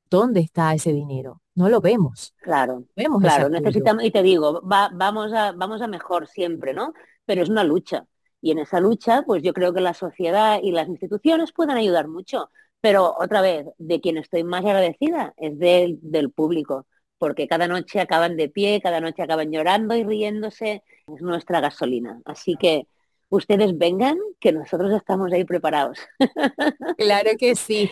¿dónde 0.08 0.40
está 0.40 0.72
ese 0.72 0.92
dinero? 0.92 1.42
No 1.54 1.68
lo 1.68 1.80
vemos. 1.80 2.34
Claro, 2.40 2.84
vemos 2.96 3.20
claro, 3.20 3.48
necesitamos, 3.50 4.02
y 4.02 4.10
te 4.10 4.22
digo, 4.22 4.60
vamos, 4.64 5.32
a, 5.32 5.52
vamos 5.52 5.82
a 5.82 5.86
mejor 5.86 6.26
siempre, 6.26 6.72
¿no? 6.72 6.94
Pero 7.26 7.42
es 7.42 7.48
una 7.48 7.64
lucha. 7.64 8.06
Y 8.40 8.50
en 8.50 8.58
esa 8.58 8.80
lucha, 8.80 9.22
pues 9.26 9.42
yo 9.42 9.52
creo 9.52 9.72
que 9.72 9.80
la 9.80 9.94
sociedad 9.94 10.60
y 10.62 10.72
las 10.72 10.88
instituciones 10.88 11.52
pueden 11.52 11.76
ayudar 11.76 12.08
mucho. 12.08 12.50
Pero 12.80 13.14
otra 13.18 13.40
vez, 13.40 13.66
de 13.78 14.00
quien 14.00 14.18
estoy 14.18 14.44
más 14.44 14.64
agradecida 14.64 15.32
es 15.38 15.58
del, 15.58 15.98
del 16.02 16.30
público, 16.30 16.86
porque 17.18 17.48
cada 17.48 17.66
noche 17.68 18.00
acaban 18.00 18.36
de 18.36 18.50
pie, 18.50 18.80
cada 18.82 19.00
noche 19.00 19.22
acaban 19.22 19.50
llorando 19.50 19.94
y 19.94 20.04
riéndose. 20.04 20.82
Es 21.06 21.22
nuestra 21.22 21.60
gasolina. 21.60 22.20
Así 22.26 22.56
que 22.56 22.86
ustedes 23.30 23.76
vengan, 23.78 24.18
que 24.40 24.52
nosotros 24.52 24.92
estamos 24.92 25.32
ahí 25.32 25.44
preparados. 25.44 25.98
Claro 26.98 27.30
que 27.38 27.54
sí. 27.54 27.90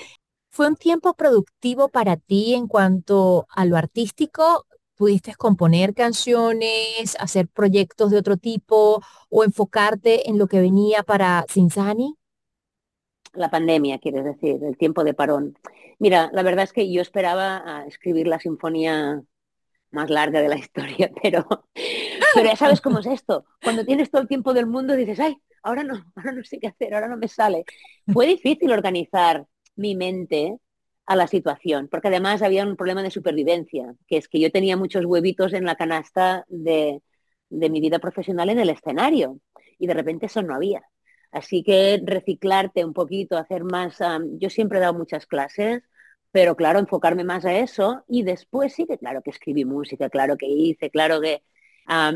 ¿Fue 0.50 0.68
un 0.68 0.76
tiempo 0.76 1.14
productivo 1.14 1.88
para 1.88 2.18
ti 2.18 2.54
en 2.54 2.66
cuanto 2.68 3.46
a 3.48 3.64
lo 3.64 3.76
artístico? 3.76 4.66
¿Pudiste 4.96 5.34
componer 5.34 5.94
canciones, 5.94 7.16
hacer 7.18 7.48
proyectos 7.48 8.10
de 8.10 8.18
otro 8.18 8.36
tipo 8.36 9.02
o 9.30 9.44
enfocarte 9.44 10.28
en 10.28 10.38
lo 10.38 10.46
que 10.46 10.60
venía 10.60 11.02
para 11.02 11.44
Cinzani? 11.48 12.16
La 13.34 13.50
pandemia, 13.50 13.98
quieres 13.98 14.24
decir, 14.24 14.62
el 14.62 14.76
tiempo 14.76 15.04
de 15.04 15.14
parón. 15.14 15.58
Mira, 15.98 16.30
la 16.32 16.42
verdad 16.42 16.64
es 16.64 16.72
que 16.72 16.92
yo 16.92 17.00
esperaba 17.00 17.84
escribir 17.86 18.26
la 18.26 18.38
sinfonía 18.38 19.22
más 19.90 20.10
larga 20.10 20.40
de 20.40 20.48
la 20.48 20.56
historia, 20.58 21.10
pero, 21.22 21.46
pero 22.34 22.48
ya 22.48 22.56
sabes 22.56 22.80
cómo 22.80 22.98
es 22.98 23.06
esto. 23.06 23.44
Cuando 23.62 23.84
tienes 23.84 24.10
todo 24.10 24.22
el 24.22 24.28
tiempo 24.28 24.52
del 24.54 24.66
mundo 24.66 24.96
dices, 24.96 25.20
ay, 25.20 25.36
ahora 25.62 25.84
no, 25.84 26.04
ahora 26.16 26.32
no 26.32 26.44
sé 26.44 26.58
qué 26.58 26.68
hacer, 26.68 26.94
ahora 26.94 27.08
no 27.08 27.16
me 27.16 27.28
sale. 27.28 27.64
Fue 28.12 28.26
difícil 28.26 28.72
organizar 28.72 29.46
mi 29.76 29.94
mente 29.94 30.58
a 31.06 31.16
la 31.16 31.26
situación, 31.26 31.88
porque 31.88 32.08
además 32.08 32.42
había 32.42 32.64
un 32.66 32.76
problema 32.76 33.02
de 33.02 33.10
supervivencia, 33.10 33.94
que 34.06 34.16
es 34.18 34.28
que 34.28 34.40
yo 34.40 34.50
tenía 34.50 34.76
muchos 34.76 35.04
huevitos 35.04 35.52
en 35.52 35.64
la 35.64 35.76
canasta 35.76 36.44
de, 36.48 37.02
mi 37.50 37.80
vida 37.80 37.98
profesional 37.98 38.48
en 38.50 38.58
el 38.58 38.70
escenario 38.70 39.38
y 39.78 39.86
de 39.86 39.94
repente 39.94 40.26
eso 40.26 40.42
no 40.42 40.54
había. 40.54 40.82
Así 41.32 41.62
que 41.62 42.00
reciclarte 42.04 42.84
un 42.84 42.92
poquito, 42.94 43.36
hacer 43.36 43.64
más, 43.64 43.98
yo 44.38 44.50
siempre 44.50 44.78
he 44.78 44.80
dado 44.80 44.94
muchas 44.94 45.26
clases, 45.26 45.82
pero 46.30 46.56
claro, 46.56 46.78
enfocarme 46.78 47.24
más 47.24 47.44
a 47.44 47.54
eso 47.58 48.04
y 48.08 48.22
después 48.22 48.74
sí 48.74 48.86
que 48.86 48.98
claro 48.98 49.22
que 49.22 49.30
escribí 49.30 49.64
música, 49.64 50.08
claro 50.10 50.36
que 50.36 50.46
hice, 50.46 50.90
claro 50.90 51.20
que 51.20 51.42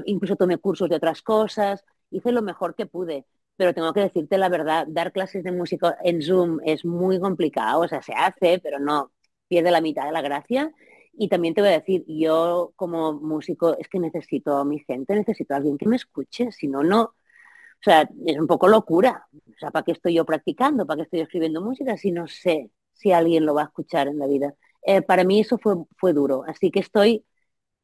incluso 0.07 0.37
tomé 0.37 0.59
cursos 0.59 0.89
de 0.89 0.97
otras 0.97 1.23
cosas, 1.23 1.85
hice 2.11 2.33
lo 2.33 2.43
mejor 2.43 2.75
que 2.75 2.87
pude, 2.87 3.27
pero 3.57 3.75
tengo 3.75 3.93
que 3.93 4.01
decirte 4.01 4.39
la 4.39 4.49
verdad, 4.49 4.87
dar 4.89 5.13
clases 5.13 5.45
de 5.45 5.53
música 5.53 5.97
en 6.03 6.23
Zoom 6.23 6.61
es 6.65 6.85
muy 6.85 7.21
complicado, 7.21 7.81
o 7.81 7.89
sea, 7.89 8.03
se 8.03 8.13
hace, 8.15 8.61
pero 8.63 8.79
no 8.79 9.13
pierde 9.49 9.71
la 9.71 9.81
mitad 9.81 10.07
de 10.07 10.13
la 10.13 10.23
gracia. 10.23 10.73
Y 11.19 11.29
también 11.29 11.55
te 11.55 11.63
voy 11.63 11.71
a 11.71 11.79
decir, 11.81 12.05
yo 12.07 12.73
como 12.77 13.15
músico 13.15 13.77
es 13.79 13.89
que 13.89 13.99
necesito 13.99 14.57
a 14.59 14.65
mi 14.65 14.81
gente, 14.81 15.15
necesito 15.15 15.55
a 15.55 15.59
alguien 15.59 15.79
que 15.79 15.89
me 15.89 15.97
escuche, 15.97 16.53
si 16.53 16.69
no, 16.69 16.83
no. 16.83 17.03
O 17.03 17.83
sea, 17.83 18.09
es 18.27 18.39
un 18.39 18.47
poco 18.47 18.69
locura. 18.69 19.27
O 19.33 19.59
sea, 19.59 19.71
¿para 19.71 19.85
qué 19.85 19.93
estoy 19.93 20.15
yo 20.15 20.25
practicando? 20.25 20.87
¿Para 20.87 20.99
qué 20.99 21.03
estoy 21.05 21.21
escribiendo 21.21 21.63
música 21.63 21.97
si 21.97 22.13
no 22.13 22.27
sé 22.27 22.71
si 22.93 23.13
alguien 23.13 23.47
lo 23.47 23.55
va 23.55 23.63
a 23.63 23.65
escuchar 23.67 24.09
en 24.09 24.19
la 24.19 24.27
vida? 24.27 24.55
Eh, 24.83 25.03
para 25.03 25.25
mí 25.25 25.41
eso 25.41 25.59
fue, 25.59 25.77
fue 25.99 26.13
duro. 26.13 26.45
Así 26.47 26.71
que 26.71 26.81
estoy 26.81 27.25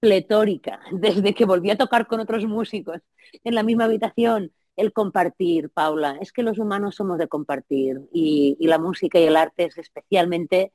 pletórica 0.01 0.81
desde 0.93 1.35
que 1.35 1.45
volví 1.47 1.71
a 1.71 1.79
tocar 1.79 2.07
con 2.07 2.21
otros 2.21 2.45
músicos 2.47 2.99
en 3.45 3.55
la 3.55 3.63
misma 3.63 3.85
habitación, 3.85 4.53
el 4.77 4.93
compartir, 4.93 5.71
Paula. 5.71 6.19
Es 6.21 6.33
que 6.33 6.43
los 6.43 6.59
humanos 6.59 6.95
somos 6.97 7.19
de 7.19 7.29
compartir 7.29 8.01
y, 8.13 8.57
la 8.61 8.79
música 8.79 9.19
y 9.19 9.25
el 9.25 9.37
arte 9.37 9.65
es 9.65 9.79
especialmente 9.79 10.73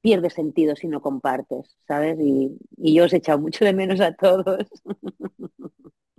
pierde 0.00 0.30
sentido 0.30 0.74
si 0.74 0.88
no 0.88 1.00
compartes, 1.00 1.76
¿sabes? 1.86 2.18
Y, 2.20 2.58
yo 2.76 3.04
os 3.04 3.12
he 3.12 3.18
echado 3.18 3.38
mucho 3.38 3.64
de 3.64 3.72
menos 3.72 4.00
a 4.00 4.14
todos. 4.14 4.66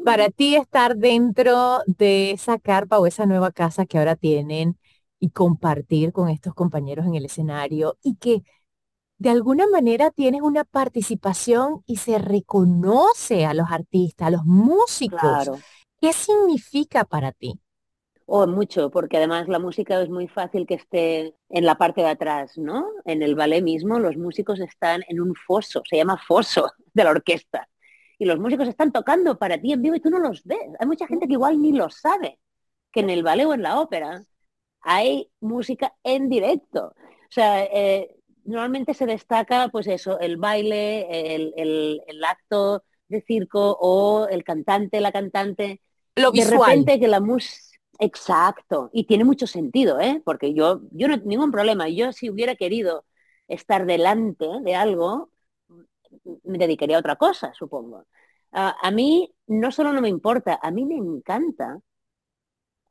Para 0.03 0.29
ti 0.29 0.55
estar 0.55 0.97
dentro 0.97 1.79
de 1.85 2.31
esa 2.31 2.59
carpa 2.59 2.99
o 2.99 3.07
esa 3.07 3.25
nueva 3.25 3.51
casa 3.51 3.85
que 3.85 3.97
ahora 3.97 4.15
tienen 4.15 4.77
y 5.19 5.29
compartir 5.29 6.11
con 6.11 6.27
estos 6.29 6.53
compañeros 6.53 7.05
en 7.05 7.15
el 7.15 7.25
escenario 7.25 7.97
y 8.03 8.15
que 8.15 8.43
de 9.17 9.29
alguna 9.29 9.65
manera 9.67 10.11
tienes 10.11 10.41
una 10.41 10.65
participación 10.65 11.83
y 11.85 11.97
se 11.97 12.17
reconoce 12.17 13.45
a 13.45 13.53
los 13.53 13.71
artistas, 13.71 14.27
a 14.27 14.31
los 14.31 14.43
músicos. 14.43 15.21
Claro 15.21 15.57
¿Qué 16.03 16.11
significa 16.11 17.05
para 17.05 17.31
ti? 17.31 17.57
Oh, 18.25 18.45
mucho, 18.45 18.91
porque 18.91 19.15
además 19.15 19.47
la 19.47 19.57
música 19.57 20.01
es 20.01 20.09
muy 20.09 20.27
fácil 20.27 20.67
que 20.67 20.73
esté 20.73 21.33
en 21.47 21.65
la 21.65 21.75
parte 21.77 22.01
de 22.01 22.09
atrás, 22.09 22.57
¿no? 22.57 22.89
En 23.05 23.23
el 23.23 23.35
ballet 23.35 23.61
mismo 23.63 23.99
los 23.99 24.17
músicos 24.17 24.59
están 24.59 25.03
en 25.07 25.21
un 25.21 25.33
foso, 25.33 25.81
se 25.89 25.95
llama 25.95 26.17
foso 26.27 26.69
de 26.93 27.05
la 27.05 27.11
orquesta. 27.11 27.69
y 28.19 28.25
los 28.25 28.37
músicos 28.37 28.67
están 28.67 28.91
tocando 28.91 29.39
para 29.39 29.57
ti 29.61 29.71
en 29.71 29.81
vivo 29.81 29.95
y 29.95 30.01
tú 30.01 30.09
no 30.09 30.19
los 30.19 30.43
ves. 30.43 30.59
Hay 30.77 30.87
mucha 30.87 31.07
gente 31.07 31.25
que 31.25 31.33
igual 31.35 31.61
ni 31.61 31.71
lo 31.71 31.89
sabe, 31.89 32.37
que 32.91 32.99
en 32.99 33.09
el 33.09 33.23
ballet 33.23 33.45
o 33.45 33.53
en 33.53 33.63
la 33.63 33.79
ópera 33.79 34.23
hay 34.81 35.31
música 35.39 35.93
en 36.03 36.27
directo. 36.27 36.87
O 36.87 37.31
sea, 37.31 37.63
eh, 37.63 38.17
normalmente 38.43 38.93
se 38.93 39.05
destaca, 39.05 39.69
pues 39.69 39.87
eso, 39.87 40.19
el 40.19 40.35
baile, 40.35 41.07
el, 41.61 42.23
acto 42.25 42.83
de 43.07 43.21
circo 43.21 43.77
o 43.79 44.27
el 44.27 44.43
cantante, 44.43 44.99
la 44.99 45.13
cantante. 45.13 45.81
Lo 46.15 46.31
De 46.31 46.45
repente 46.45 46.99
que 46.99 47.07
la 47.07 47.19
música... 47.19 47.61
Exacto, 47.99 48.89
y 48.91 49.05
tiene 49.05 49.23
mucho 49.23 49.47
sentido, 49.47 49.99
¿eh? 49.99 50.21
porque 50.25 50.53
yo, 50.53 50.81
yo 50.91 51.07
no 51.07 51.15
tengo 51.15 51.29
ningún 51.29 51.51
problema. 51.51 51.87
Yo 51.89 52.11
si 52.11 52.29
hubiera 52.29 52.55
querido 52.55 53.05
estar 53.47 53.85
delante 53.85 54.47
de 54.61 54.75
algo, 54.75 55.29
me 56.43 56.57
dedicaría 56.57 56.97
a 56.97 56.99
otra 56.99 57.15
cosa, 57.15 57.53
supongo. 57.53 58.05
a 58.51 58.91
mí 58.91 59.33
no 59.47 59.71
solo 59.71 59.93
no 59.93 60.01
me 60.01 60.09
importa, 60.09 60.59
a 60.61 60.71
mí 60.71 60.85
me 60.85 60.95
encanta 60.95 61.79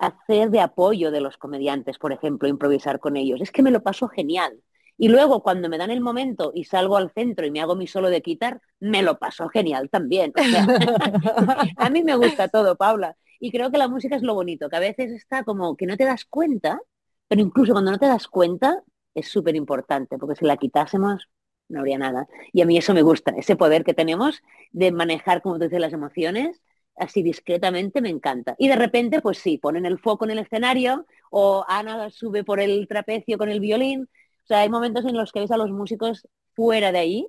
hacer 0.02 0.50
de 0.50 0.60
apoyo 0.60 1.10
de 1.10 1.20
los 1.20 1.36
comediantes, 1.36 1.98
por 1.98 2.12
ejemplo, 2.12 2.48
improvisar 2.48 2.98
con 2.98 3.16
ellos. 3.16 3.40
Es 3.40 3.52
que 3.52 3.62
me 3.62 3.70
lo 3.70 3.82
paso 3.82 4.08
genial. 4.08 4.60
Y 5.02 5.08
luego 5.08 5.42
cuando 5.42 5.68
me 5.68 5.78
dan 5.78 5.90
el 5.90 6.00
momento 6.00 6.52
y 6.54 6.62
salgo 6.62 6.96
al 6.96 7.10
centro 7.10 7.44
y 7.44 7.50
me 7.50 7.60
hago 7.60 7.74
mi 7.74 7.88
solo 7.88 8.08
de 8.08 8.22
quitar, 8.22 8.60
me 8.78 9.02
lo 9.02 9.18
paso 9.18 9.48
genial 9.48 9.90
también. 9.90 10.32
a 11.76 11.90
mí 11.90 12.04
me 12.04 12.14
gusta 12.14 12.46
todo, 12.46 12.76
Paula. 12.76 13.16
Y 13.40 13.50
creo 13.50 13.72
que 13.72 13.78
la 13.78 13.88
música 13.88 14.14
es 14.14 14.22
lo 14.22 14.34
bonito, 14.34 14.68
que 14.68 14.76
a 14.76 14.78
veces 14.78 15.10
está 15.10 15.42
como 15.42 15.76
que 15.76 15.86
no 15.86 15.96
te 15.96 16.04
das 16.04 16.24
cuenta, 16.24 16.78
pero 17.26 17.42
incluso 17.42 17.72
cuando 17.72 17.90
no 17.90 17.98
te 17.98 18.06
das 18.06 18.28
cuenta 18.28 18.80
es 19.12 19.26
súper 19.26 19.56
importante, 19.56 20.18
porque 20.18 20.36
si 20.36 20.44
la 20.44 20.56
quitásemos 20.56 21.28
no 21.68 21.80
habría 21.80 21.98
nada. 21.98 22.28
Y 22.52 22.62
a 22.62 22.66
mí 22.66 22.78
eso 22.78 22.94
me 22.94 23.02
gusta, 23.02 23.32
ese 23.36 23.56
poder 23.56 23.82
que 23.82 23.94
tenemos 23.94 24.40
de 24.70 24.92
manejar, 24.92 25.42
como 25.42 25.56
tú 25.56 25.64
dices, 25.64 25.80
las 25.80 25.92
emociones 25.92 26.62
así 26.96 27.22
discretamente 27.22 28.00
me 28.00 28.10
encanta. 28.10 28.54
Y 28.58 28.68
de 28.68 28.76
repente, 28.76 29.20
pues 29.20 29.38
sí, 29.38 29.58
ponen 29.58 29.86
el 29.86 29.98
foco 29.98 30.24
en 30.24 30.32
el 30.32 30.38
escenario 30.38 31.06
o 31.30 31.64
Ana 31.66 32.10
sube 32.10 32.44
por 32.44 32.60
el 32.60 32.86
trapecio 32.88 33.38
con 33.38 33.48
el 33.48 33.60
violín. 33.60 34.08
O 34.44 34.46
sea, 34.46 34.60
hay 34.60 34.68
momentos 34.68 35.04
en 35.04 35.16
los 35.16 35.32
que 35.32 35.40
ves 35.40 35.50
a 35.50 35.56
los 35.56 35.70
músicos 35.70 36.26
fuera 36.54 36.92
de 36.92 36.98
ahí, 36.98 37.28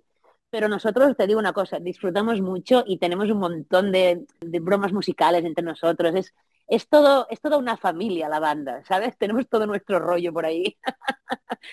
pero 0.50 0.68
nosotros, 0.68 1.16
te 1.18 1.26
digo 1.28 1.40
una 1.40 1.54
cosa, 1.54 1.80
disfrutamos 1.80 2.40
mucho 2.42 2.84
y 2.86 2.98
tenemos 3.00 3.30
un 3.30 3.40
montón 3.40 3.92
de, 3.92 4.26
de 4.40 4.60
bromas 4.60 4.94
musicales 4.94 5.44
entre 5.46 5.64
nosotros. 5.64 6.14
Es, 6.16 6.34
es 6.68 6.88
todo, 6.88 7.28
es 7.30 7.42
toda 7.42 7.58
una 7.58 7.78
familia 7.78 8.30
la 8.30 8.40
banda, 8.40 8.84
¿sabes? 8.88 9.18
Tenemos 9.18 9.48
todo 9.48 9.68
nuestro 9.68 10.00
rollo 10.00 10.32
por 10.32 10.46
ahí. 10.46 10.78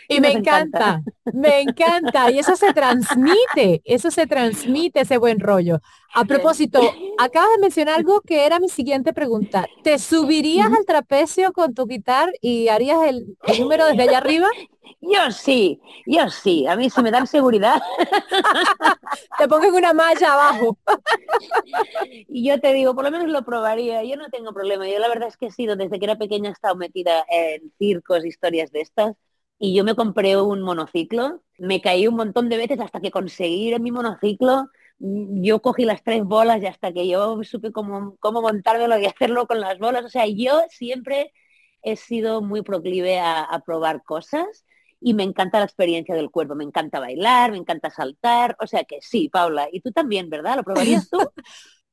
Y, 0.08 0.20
me 0.20 0.32
encanta, 0.32 1.02
me 1.32 1.60
encanta. 1.60 2.30
Y 2.30 2.38
eso 2.38 2.56
se 2.56 2.72
transmite, 2.72 3.82
eso 3.84 4.10
se 4.10 4.26
transmite, 4.26 5.00
ese 5.00 5.18
buen 5.18 5.40
rollo. 5.40 5.80
A 6.12 6.24
propósito, 6.24 6.80
acabas 7.18 7.50
de 7.56 7.60
mencionar 7.60 7.96
algo 7.96 8.20
que 8.20 8.44
era 8.44 8.58
mi 8.58 8.68
siguiente 8.68 9.12
pregunta. 9.12 9.66
¿Te 9.82 9.98
subirías 9.98 10.66
al 10.66 10.84
trapecio 10.84 11.52
con 11.52 11.74
tu 11.74 11.86
guitarra 11.86 12.32
y 12.40 12.68
harías 12.68 13.02
el, 13.06 13.36
el 13.46 13.60
número 13.60 13.86
desde 13.86 14.02
allá 14.02 14.18
arriba? 14.18 14.48
Yo 15.02 15.30
sí, 15.30 15.80
yo 16.06 16.28
sí. 16.28 16.66
A 16.66 16.76
mí 16.76 16.90
si 16.90 17.02
me 17.02 17.10
dan 17.10 17.26
seguridad. 17.26 17.80
te 19.38 19.48
pongo 19.48 19.68
una 19.74 19.94
malla 19.94 20.34
abajo. 20.34 20.76
y 22.28 22.46
yo 22.46 22.60
te 22.60 22.74
digo, 22.74 22.94
por 22.94 23.04
lo 23.04 23.10
menos 23.10 23.28
lo 23.28 23.42
probaría. 23.42 24.04
Yo 24.04 24.16
no 24.16 24.28
tengo 24.28 24.52
problema. 24.52 24.86
Yo 24.86 24.98
la 24.98 25.08
verdad 25.08 25.28
es 25.28 25.38
que 25.38 25.46
he 25.46 25.50
sido, 25.50 25.76
desde 25.76 25.98
que 25.98 26.04
era 26.04 26.18
pequeña 26.18 26.50
he 26.50 26.52
estado 26.52 26.76
metida 26.76 27.24
en 27.30 27.72
circos, 27.78 28.26
historias 28.26 28.72
de 28.72 28.82
estas. 28.82 29.14
Y 29.58 29.74
yo 29.74 29.84
me 29.84 29.94
compré 29.94 30.36
un 30.36 30.60
monociclo. 30.60 31.42
Me 31.58 31.80
caí 31.80 32.06
un 32.06 32.16
montón 32.16 32.48
de 32.50 32.58
veces 32.58 32.78
hasta 32.80 33.00
que 33.00 33.10
conseguí 33.10 33.74
mi 33.78 33.92
monociclo. 33.92 34.68
Yo 35.00 35.60
cogí 35.62 35.84
las 35.84 36.02
tres 36.02 36.24
bolas 36.24 36.62
y 36.62 36.66
hasta 36.66 36.92
que 36.92 37.08
yo 37.08 37.42
supe 37.42 37.72
cómo, 37.72 38.16
cómo 38.20 38.42
montármelo 38.42 38.98
y 38.98 39.06
hacerlo 39.06 39.46
con 39.46 39.60
las 39.60 39.78
bolas. 39.78 40.04
O 40.04 40.08
sea, 40.08 40.26
yo 40.26 40.62
siempre 40.70 41.32
he 41.82 41.96
sido 41.96 42.42
muy 42.42 42.62
proclive 42.62 43.18
a 43.18 43.62
probar 43.64 44.02
cosas 44.04 44.64
y 45.00 45.14
me 45.14 45.22
encanta 45.22 45.58
la 45.58 45.64
experiencia 45.64 46.14
del 46.14 46.30
cuerpo, 46.30 46.54
me 46.54 46.64
encanta 46.64 47.00
bailar, 47.00 47.52
me 47.52 47.56
encanta 47.56 47.90
saltar, 47.90 48.56
o 48.60 48.66
sea 48.66 48.84
que 48.84 48.98
sí, 49.00 49.28
Paula, 49.28 49.68
y 49.72 49.80
tú 49.80 49.92
también, 49.92 50.28
¿verdad? 50.28 50.56
¿Lo 50.56 50.62
probarías 50.62 51.08
tú? 51.08 51.18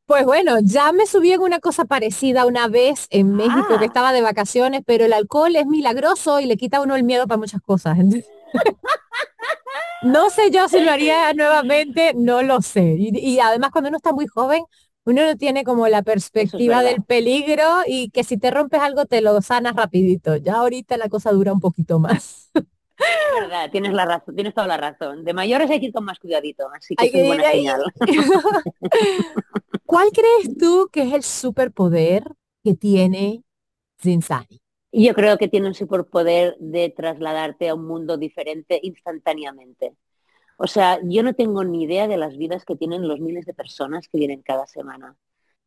Pues 0.05 0.23
bueno, 0.23 0.55
ya 0.63 0.93
me 0.93 1.05
subí 1.05 1.33
en 1.33 1.41
una 1.41 1.59
cosa 1.59 1.83
parecida 1.83 2.45
una 2.45 2.69
vez 2.69 3.07
en 3.09 3.35
México 3.35 3.77
que 3.77 3.83
ah. 3.83 3.87
estaba 3.87 4.13
de 4.13 4.21
vacaciones, 4.21 4.81
pero 4.85 5.03
el 5.03 5.11
alcohol 5.11 5.53
es 5.57 5.65
milagroso 5.65 6.39
y 6.39 6.45
le 6.45 6.55
quita 6.55 6.77
a 6.77 6.81
uno 6.81 6.95
el 6.95 7.03
miedo 7.03 7.27
para 7.27 7.37
muchas 7.37 7.61
cosas. 7.61 7.97
no 10.01 10.29
sé 10.29 10.51
yo 10.51 10.67
si 10.67 10.79
lo 10.79 10.91
haría 10.91 11.33
nuevamente, 11.35 12.13
no 12.15 12.41
lo 12.43 12.61
sé. 12.61 12.95
Y, 12.97 13.39
además 13.39 13.71
cuando 13.71 13.89
uno 13.89 13.97
está 13.97 14.13
muy 14.13 14.27
joven, 14.27 14.63
uno 15.05 15.25
no 15.25 15.37
tiene 15.37 15.63
como 15.63 15.87
la 15.87 16.01
perspectiva 16.01 16.83
del 16.83 17.01
peligro 17.03 17.63
y 17.85 18.09
que 18.09 18.23
si 18.23 18.37
te 18.37 18.51
rompes 18.51 18.81
algo 18.81 19.05
te 19.05 19.21
lo 19.21 19.41
sanas 19.41 19.75
rapidito. 19.75 20.35
Ya 20.35 20.55
ahorita 20.55 20.97
la 20.97 21.07
cosa 21.07 21.31
dura 21.31 21.53
un 21.53 21.61
poquito 21.61 21.99
más. 21.99 22.51
Es 22.53 23.41
verdad, 23.41 23.69
tienes 23.71 23.93
la 23.93 24.05
razón, 24.05 24.35
tienes 24.35 24.53
toda 24.53 24.67
la 24.67 24.77
razón. 24.77 25.23
De 25.23 25.33
mayores 25.33 25.69
hay 25.69 25.79
que 25.79 25.87
ir 25.87 25.93
con 25.93 26.03
más 26.03 26.19
cuidadito, 26.19 26.67
así 26.73 26.95
que 26.95 27.21
es 27.21 27.27
buena 27.27 27.51
señal. 27.51 27.83
¿Cuál 29.85 30.09
crees 30.11 30.57
tú 30.57 30.89
que 30.91 31.03
es 31.03 31.13
el 31.13 31.23
superpoder 31.23 32.23
que 32.63 32.73
tiene 32.73 33.43
Zinzani? 34.01 34.61
Yo 34.91 35.13
creo 35.13 35.37
que 35.37 35.47
tiene 35.47 35.67
un 35.67 35.73
superpoder 35.73 36.55
de 36.59 36.89
trasladarte 36.89 37.69
a 37.69 37.75
un 37.75 37.85
mundo 37.85 38.17
diferente 38.17 38.79
instantáneamente. 38.81 39.95
O 40.57 40.67
sea, 40.67 40.99
yo 41.03 41.23
no 41.23 41.33
tengo 41.33 41.63
ni 41.63 41.83
idea 41.83 42.07
de 42.07 42.17
las 42.17 42.37
vidas 42.37 42.65
que 42.65 42.75
tienen 42.75 43.07
los 43.07 43.19
miles 43.19 43.45
de 43.45 43.53
personas 43.53 44.07
que 44.07 44.17
vienen 44.17 44.41
cada 44.41 44.65
semana, 44.65 45.15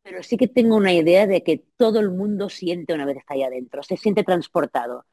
pero 0.03 0.23
sí 0.23 0.37
que 0.37 0.47
tengo 0.47 0.75
una 0.75 0.93
idea 0.93 1.27
de 1.27 1.43
que 1.43 1.63
todo 1.77 1.99
el 1.99 2.11
mundo 2.11 2.49
siente 2.49 2.93
una 2.93 3.05
vez 3.05 3.17
está 3.17 3.35
ahí 3.35 3.43
adentro, 3.43 3.83
se 3.83 3.97
siente 3.97 4.23
transportado 4.23 5.05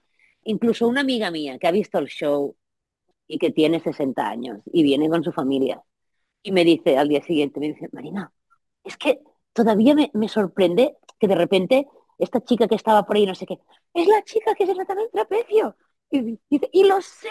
incluso 0.48 0.88
una 0.88 1.02
amiga 1.02 1.30
mía 1.30 1.58
que 1.58 1.66
ha 1.66 1.70
visto 1.70 1.98
el 1.98 2.08
show 2.08 2.56
y 3.26 3.38
que 3.38 3.52
tiene 3.52 3.80
60 3.80 4.28
años 4.28 4.60
y 4.72 4.82
viene 4.82 5.08
con 5.08 5.22
su 5.22 5.32
familia 5.32 5.82
y 6.42 6.52
me 6.52 6.64
dice 6.64 6.96
al 6.96 7.08
día 7.08 7.22
siguiente, 7.22 7.60
me 7.60 7.68
dice, 7.68 7.88
Marina, 7.92 8.32
es 8.84 8.96
que 8.96 9.20
todavía 9.52 9.94
me, 9.94 10.28
sorprende 10.28 10.96
que 11.18 11.28
de 11.28 11.34
repente 11.34 11.86
esta 12.18 12.40
chica 12.42 12.68
que 12.68 12.74
estaba 12.74 13.04
por 13.04 13.16
ahí, 13.16 13.26
no 13.26 13.34
sé 13.34 13.46
qué, 13.46 13.58
es 13.94 14.06
la 14.06 14.22
chica 14.22 14.54
que 14.54 14.66
se 14.66 14.74
trata 14.74 14.94
del 14.94 15.10
trapecio. 15.10 15.76
Y 16.10 16.38
dice, 16.48 16.68
y 16.72 16.84
lo 16.84 17.00
sé. 17.02 17.28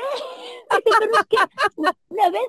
una 1.76 2.30
vez, 2.30 2.48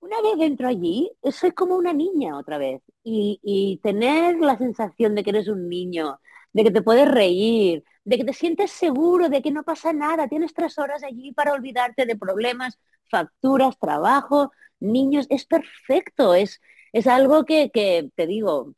una 0.00 0.20
vez 0.22 0.38
dentro 0.38 0.68
allí, 0.68 1.10
soy 1.32 1.52
como 1.52 1.76
una 1.76 1.92
niña 1.92 2.38
otra 2.38 2.58
vez. 2.58 2.82
Y, 3.02 3.40
y 3.42 3.78
tener 3.82 4.38
la 4.40 4.56
sensación 4.58 5.14
de 5.14 5.24
que 5.24 5.30
eres 5.30 5.48
un 5.48 5.68
niño, 5.68 6.20
de 6.52 6.64
que 6.64 6.70
te 6.70 6.82
puedes 6.82 7.08
reír, 7.10 7.84
de 8.04 8.16
que 8.18 8.24
te 8.24 8.32
sientes 8.32 8.70
seguro, 8.70 9.28
de 9.28 9.42
que 9.42 9.50
no 9.50 9.62
pasa 9.64 9.92
nada, 9.92 10.28
tienes 10.28 10.54
tres 10.54 10.78
horas 10.78 11.02
allí 11.02 11.32
para 11.32 11.52
olvidarte 11.52 12.06
de 12.06 12.16
problemas, 12.16 12.78
facturas, 13.10 13.78
trabajo, 13.78 14.52
niños, 14.80 15.26
es 15.30 15.46
perfecto, 15.46 16.34
es, 16.34 16.60
es 16.92 17.06
algo 17.06 17.44
que, 17.44 17.70
que 17.70 18.10
te 18.16 18.26
digo, 18.26 18.74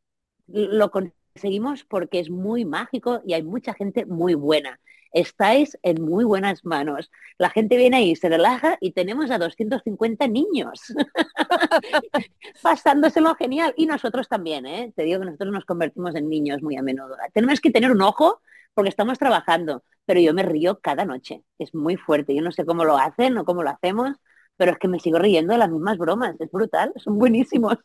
lo 0.46 0.90
conseguimos 1.34 1.84
porque 1.84 2.20
es 2.20 2.30
muy 2.30 2.64
mágico 2.64 3.22
y 3.26 3.34
hay 3.34 3.42
mucha 3.42 3.74
gente 3.74 4.06
muy 4.06 4.34
buena 4.34 4.80
estáis 5.12 5.78
en 5.82 6.02
muy 6.02 6.24
buenas 6.24 6.64
manos. 6.64 7.10
La 7.38 7.50
gente 7.50 7.76
viene 7.76 7.98
ahí, 7.98 8.16
se 8.16 8.28
relaja 8.28 8.78
y 8.80 8.92
tenemos 8.92 9.30
a 9.30 9.38
250 9.38 10.26
niños 10.28 10.80
pasándoselo 12.62 13.34
genial. 13.34 13.74
Y 13.76 13.86
nosotros 13.86 14.28
también, 14.28 14.66
¿eh? 14.66 14.92
te 14.96 15.04
digo 15.04 15.20
que 15.20 15.26
nosotros 15.26 15.52
nos 15.52 15.64
convertimos 15.64 16.14
en 16.14 16.28
niños 16.28 16.62
muy 16.62 16.76
a 16.76 16.82
menudo. 16.82 17.16
Tenemos 17.32 17.60
que 17.60 17.70
tener 17.70 17.90
un 17.90 18.02
ojo 18.02 18.40
porque 18.74 18.88
estamos 18.88 19.18
trabajando, 19.18 19.84
pero 20.06 20.20
yo 20.20 20.32
me 20.32 20.42
río 20.42 20.80
cada 20.80 21.04
noche. 21.04 21.42
Es 21.58 21.74
muy 21.74 21.96
fuerte. 21.96 22.34
Yo 22.34 22.42
no 22.42 22.52
sé 22.52 22.64
cómo 22.64 22.84
lo 22.84 22.96
hacen 22.96 23.36
o 23.36 23.44
cómo 23.44 23.62
lo 23.62 23.70
hacemos, 23.70 24.16
pero 24.56 24.72
es 24.72 24.78
que 24.78 24.88
me 24.88 25.00
sigo 25.00 25.18
riendo 25.18 25.52
de 25.52 25.58
las 25.58 25.70
mismas 25.70 25.98
bromas. 25.98 26.36
Es 26.40 26.50
brutal, 26.50 26.92
son 26.96 27.18
buenísimos. 27.18 27.76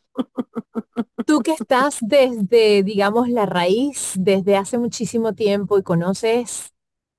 Tú 1.26 1.40
que 1.40 1.52
estás 1.52 1.98
desde, 2.02 2.84
digamos, 2.84 3.30
la 3.30 3.46
raíz, 3.46 4.14
desde 4.18 4.56
hace 4.56 4.78
muchísimo 4.78 5.34
tiempo 5.34 5.78
y 5.78 5.84
conoces 5.84 6.74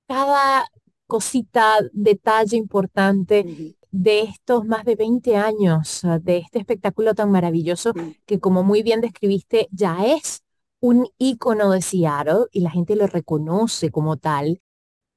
cada 0.06 0.64
cosita, 1.06 1.78
detalle 1.92 2.56
importante 2.56 3.76
de 3.90 4.20
estos 4.20 4.64
más 4.66 4.84
de 4.84 4.96
20 4.96 5.36
años 5.36 6.02
de 6.20 6.38
este 6.38 6.58
espectáculo 6.58 7.14
tan 7.14 7.30
maravilloso 7.30 7.92
que 8.26 8.38
como 8.38 8.62
muy 8.62 8.82
bien 8.82 9.00
describiste 9.00 9.68
ya 9.70 10.04
es 10.04 10.42
un 10.80 11.08
ícono 11.18 11.70
de 11.70 11.82
Seattle 11.82 12.46
y 12.52 12.60
la 12.60 12.70
gente 12.70 12.94
lo 12.96 13.06
reconoce 13.06 13.90
como 13.90 14.16
tal. 14.16 14.60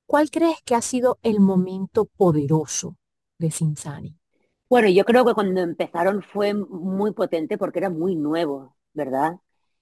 ¿Cuál 0.08 0.32
crees 0.32 0.58
que 0.66 0.76
ha 0.76 0.82
sido 0.82 1.20
el 1.22 1.40
momento 1.40 2.06
poderoso 2.06 2.98
de 3.38 3.52
Cincinnati? 3.52 4.21
Bueno, 4.72 4.88
yo 4.88 5.04
creo 5.04 5.26
que 5.26 5.34
cuando 5.34 5.60
empezaron 5.62 6.24
fue 6.24 6.54
muy 6.54 7.12
potente 7.14 7.58
porque 7.58 7.80
era 7.80 7.90
muy 7.90 8.16
nuevo, 8.16 8.78
¿verdad? 8.94 9.34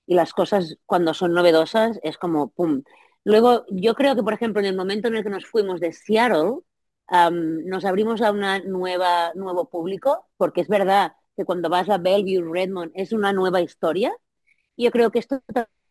Y 0.07 0.15
las 0.15 0.33
cosas 0.33 0.77
cuando 0.87 1.13
son 1.13 1.33
novedosas 1.33 1.99
es 2.01 2.17
como, 2.17 2.49
¡pum! 2.49 2.81
Luego, 3.23 3.65
yo 3.69 3.93
creo 3.93 4.15
que, 4.15 4.23
por 4.23 4.33
ejemplo, 4.33 4.59
en 4.61 4.65
el 4.65 4.75
momento 4.75 5.07
en 5.07 5.15
el 5.15 5.23
que 5.23 5.29
nos 5.29 5.45
fuimos 5.45 5.79
de 5.79 5.93
Seattle, 5.93 6.61
nos 7.11 7.85
abrimos 7.85 8.19
a 8.23 8.31
un 8.31 8.41
nuevo 8.65 9.69
público, 9.69 10.25
porque 10.37 10.61
es 10.61 10.67
verdad 10.67 11.13
que 11.37 11.45
cuando 11.45 11.69
vas 11.69 11.87
a 11.89 11.99
Bellevue, 11.99 12.51
Redmond, 12.51 12.91
es 12.95 13.13
una 13.13 13.31
nueva 13.31 13.61
historia. 13.61 14.11
Y 14.75 14.85
yo 14.85 14.91
creo 14.91 15.11
que 15.11 15.19
esto 15.19 15.43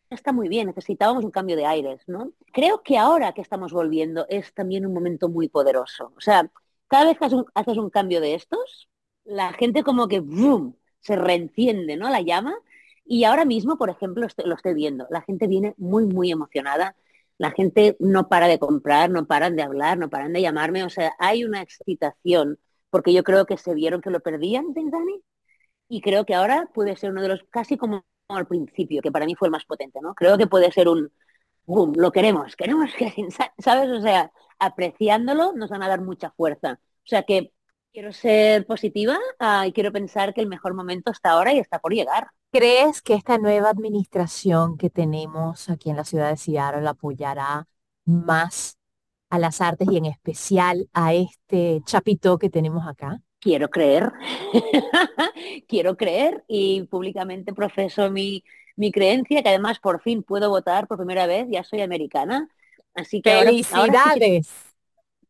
está 0.09 0.33
muy 0.33 0.49
bien, 0.49 0.67
necesitábamos 0.67 1.23
un 1.23 1.31
cambio 1.31 1.55
de 1.55 1.65
aires, 1.65 2.01
¿no? 2.07 2.33
Creo 2.51 2.83
que 2.83 2.97
ahora 2.97 3.33
que 3.33 3.41
estamos 3.41 3.71
volviendo 3.71 4.25
es 4.27 4.53
también 4.53 4.85
un 4.85 4.93
momento 4.93 5.29
muy 5.29 5.47
poderoso. 5.47 6.11
O 6.17 6.21
sea, 6.21 6.51
cada 6.89 7.05
vez 7.05 7.17
que 7.17 7.25
haces 7.25 7.77
un, 7.77 7.89
cambio 7.89 8.19
de 8.21 8.35
estos, 8.35 8.89
la 9.23 9.53
gente 9.53 9.83
como 9.83 10.07
que 10.07 10.19
¡boom! 10.19 10.75
se 10.99 11.15
reenciende, 11.15 11.95
¿no? 11.97 12.09
La 12.09 12.21
llama. 12.21 12.55
Y 13.05 13.23
ahora 13.23 13.45
mismo, 13.45 13.77
por 13.77 13.89
ejemplo, 13.89 14.27
lo 14.45 14.55
estoy 14.55 14.73
viendo. 14.73 15.07
La 15.09 15.21
gente 15.21 15.47
viene 15.47 15.73
muy, 15.77 16.05
muy 16.05 16.31
emocionada. 16.31 16.95
La 17.37 17.51
gente 17.51 17.95
no 17.99 18.27
para 18.27 18.47
de 18.47 18.59
comprar, 18.59 19.09
no 19.09 19.25
paran 19.27 19.55
de 19.55 19.63
hablar, 19.63 19.97
no 19.97 20.09
paran 20.09 20.33
de 20.33 20.41
llamarme. 20.41 20.83
O 20.83 20.89
sea, 20.89 21.13
hay 21.19 21.43
una 21.45 21.61
excitación, 21.61 22.59
porque 22.89 23.13
yo 23.13 23.23
creo 23.23 23.45
que 23.45 23.57
se 23.57 23.73
vieron 23.73 24.01
que 24.01 24.09
lo 24.11 24.19
perdían, 24.19 24.73
Dani. 24.73 25.21
Y 25.87 26.01
creo 26.01 26.25
que 26.25 26.35
ahora 26.35 26.69
puede 26.73 26.95
ser 26.97 27.11
uno 27.11 27.21
de 27.21 27.29
los, 27.29 27.43
casi 27.51 27.77
como 27.77 28.05
al 28.27 28.47
principio, 28.47 29.01
que 29.01 29.11
para 29.11 29.25
mí 29.25 29.35
fue 29.35 29.47
el 29.47 29.51
más 29.51 29.65
potente, 29.65 29.99
¿no? 30.01 30.13
Creo 30.15 30.37
que 30.37 30.47
puede 30.47 30.71
ser 30.71 30.87
un, 30.87 31.11
boom, 31.69 31.93
lo 31.95 32.11
queremos, 32.11 32.55
queremos 32.55 32.89
que, 32.97 33.13
¿sabes? 33.59 33.89
O 33.89 34.01
sea, 34.01 34.31
apreciándolo 34.57 35.53
nos 35.53 35.69
van 35.69 35.83
a 35.83 35.87
dar 35.87 36.01
mucha 36.01 36.31
fuerza. 36.31 36.79
O 36.81 37.07
sea 37.07 37.23
que 37.23 37.53
quiero 37.93 38.11
ser 38.11 38.65
positiva 38.65 39.17
ah, 39.39 39.67
y 39.67 39.71
quiero 39.71 39.91
pensar 39.91 40.33
que 40.33 40.41
el 40.41 40.47
mejor 40.47 40.73
momento 40.73 41.11
está 41.11 41.31
ahora 41.31 41.53
y 41.53 41.59
está 41.59 41.79
por 41.79 41.93
llegar. 41.93 42.27
¿Crees 42.51 43.03
que 43.03 43.13
esta 43.13 43.37
nueva 43.37 43.69
administración 43.69 44.77
que 44.77 44.89
tenemos 44.89 45.69
aquí 45.69 45.91
en 45.91 45.97
la 45.97 46.03
ciudad 46.03 46.31
de 46.31 46.37
Seattle 46.37 46.87
apoyará 46.87 47.67
más 48.05 48.79
a 49.29 49.37
las 49.37 49.61
artes 49.61 49.87
y 49.91 49.97
en 49.97 50.05
especial 50.05 50.89
a 50.93 51.13
este 51.13 51.81
chapito 51.85 52.39
que 52.39 52.49
tenemos 52.49 52.87
acá? 52.87 53.21
Quiero 53.39 53.69
creer, 53.69 54.11
quiero 55.67 55.95
creer 55.95 56.43
y 56.47 56.83
públicamente 56.87 57.53
profeso 57.53 58.09
mi, 58.09 58.43
mi 58.79 58.93
creencia, 58.93 59.43
que 59.43 59.49
además 59.49 59.79
por 59.79 60.01
fin 60.01 60.23
puedo 60.23 60.49
votar 60.49 60.87
por 60.87 60.97
primera 60.97 61.27
vez, 61.27 61.47
ya 61.51 61.65
soy 61.65 61.81
americana. 61.81 62.47
Así 62.95 63.21
que 63.21 63.29
¡Felicidades! 63.29 64.53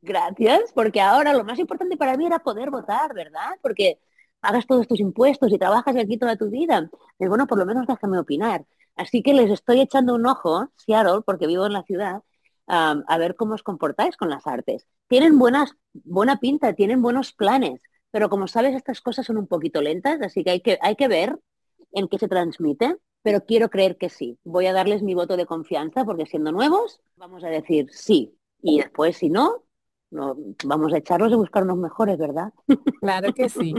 Gracias, 0.01 0.71
porque 0.73 1.01
ahora 1.01 1.33
lo 1.33 1.43
más 1.43 1.57
importante 1.57 1.97
para 1.97 2.15
mí 2.15 2.27
era 2.27 2.39
poder 2.39 2.69
votar, 2.69 3.13
¿verdad? 3.15 3.49
Porque 3.63 3.99
pagas 4.39 4.67
todos 4.67 4.87
tus 4.87 4.99
impuestos 4.99 5.51
y 5.51 5.57
trabajas 5.57 5.95
aquí 5.95 6.17
toda 6.17 6.35
tu 6.35 6.51
vida. 6.51 6.91
Y 7.17 7.25
bueno, 7.25 7.47
por 7.47 7.57
lo 7.57 7.65
menos 7.65 7.87
déjame 7.87 8.19
opinar. 8.19 8.65
Así 8.95 9.23
que 9.23 9.33
les 9.33 9.49
estoy 9.49 9.81
echando 9.81 10.13
un 10.13 10.27
ojo, 10.27 10.69
Seattle, 10.75 11.21
porque 11.25 11.47
vivo 11.47 11.65
en 11.65 11.73
la 11.73 11.83
ciudad, 11.83 12.21
a 12.67 13.17
ver 13.17 13.35
cómo 13.35 13.55
os 13.55 13.63
comportáis 13.63 14.15
con 14.15 14.29
las 14.29 14.45
artes. 14.45 14.85
Tienen 15.07 15.39
buenas, 15.39 15.75
buena 15.93 16.39
pinta, 16.39 16.73
tienen 16.73 17.01
buenos 17.01 17.33
planes, 17.33 17.81
pero 18.11 18.29
como 18.29 18.47
sabes, 18.47 18.75
estas 18.75 19.01
cosas 19.01 19.25
son 19.25 19.37
un 19.37 19.47
poquito 19.47 19.81
lentas, 19.81 20.21
así 20.21 20.43
que 20.43 20.51
hay 20.51 20.61
que, 20.61 20.77
hay 20.81 20.95
que 20.95 21.07
ver 21.07 21.39
en 21.93 22.07
qué 22.07 22.19
se 22.19 22.27
transmite, 22.27 22.97
pero 23.21 23.45
quiero 23.45 23.69
creer 23.69 23.97
que 23.97 24.09
sí. 24.09 24.37
Voy 24.43 24.65
a 24.67 24.73
darles 24.73 25.01
mi 25.03 25.13
voto 25.13 25.37
de 25.37 25.45
confianza 25.45 26.05
porque 26.05 26.25
siendo 26.25 26.51
nuevos, 26.51 27.01
vamos 27.15 27.43
a 27.43 27.49
decir 27.49 27.87
sí. 27.91 28.35
Y 28.61 28.79
después, 28.79 29.17
si 29.17 29.29
no, 29.29 29.63
no, 30.11 30.35
vamos 30.65 30.91
a 30.93 30.97
echarlos 30.97 31.31
y 31.31 31.35
buscar 31.35 31.63
unos 31.63 31.77
mejores, 31.77 32.17
¿verdad? 32.17 32.51
Claro 33.01 33.33
que 33.33 33.47
sí. 33.47 33.73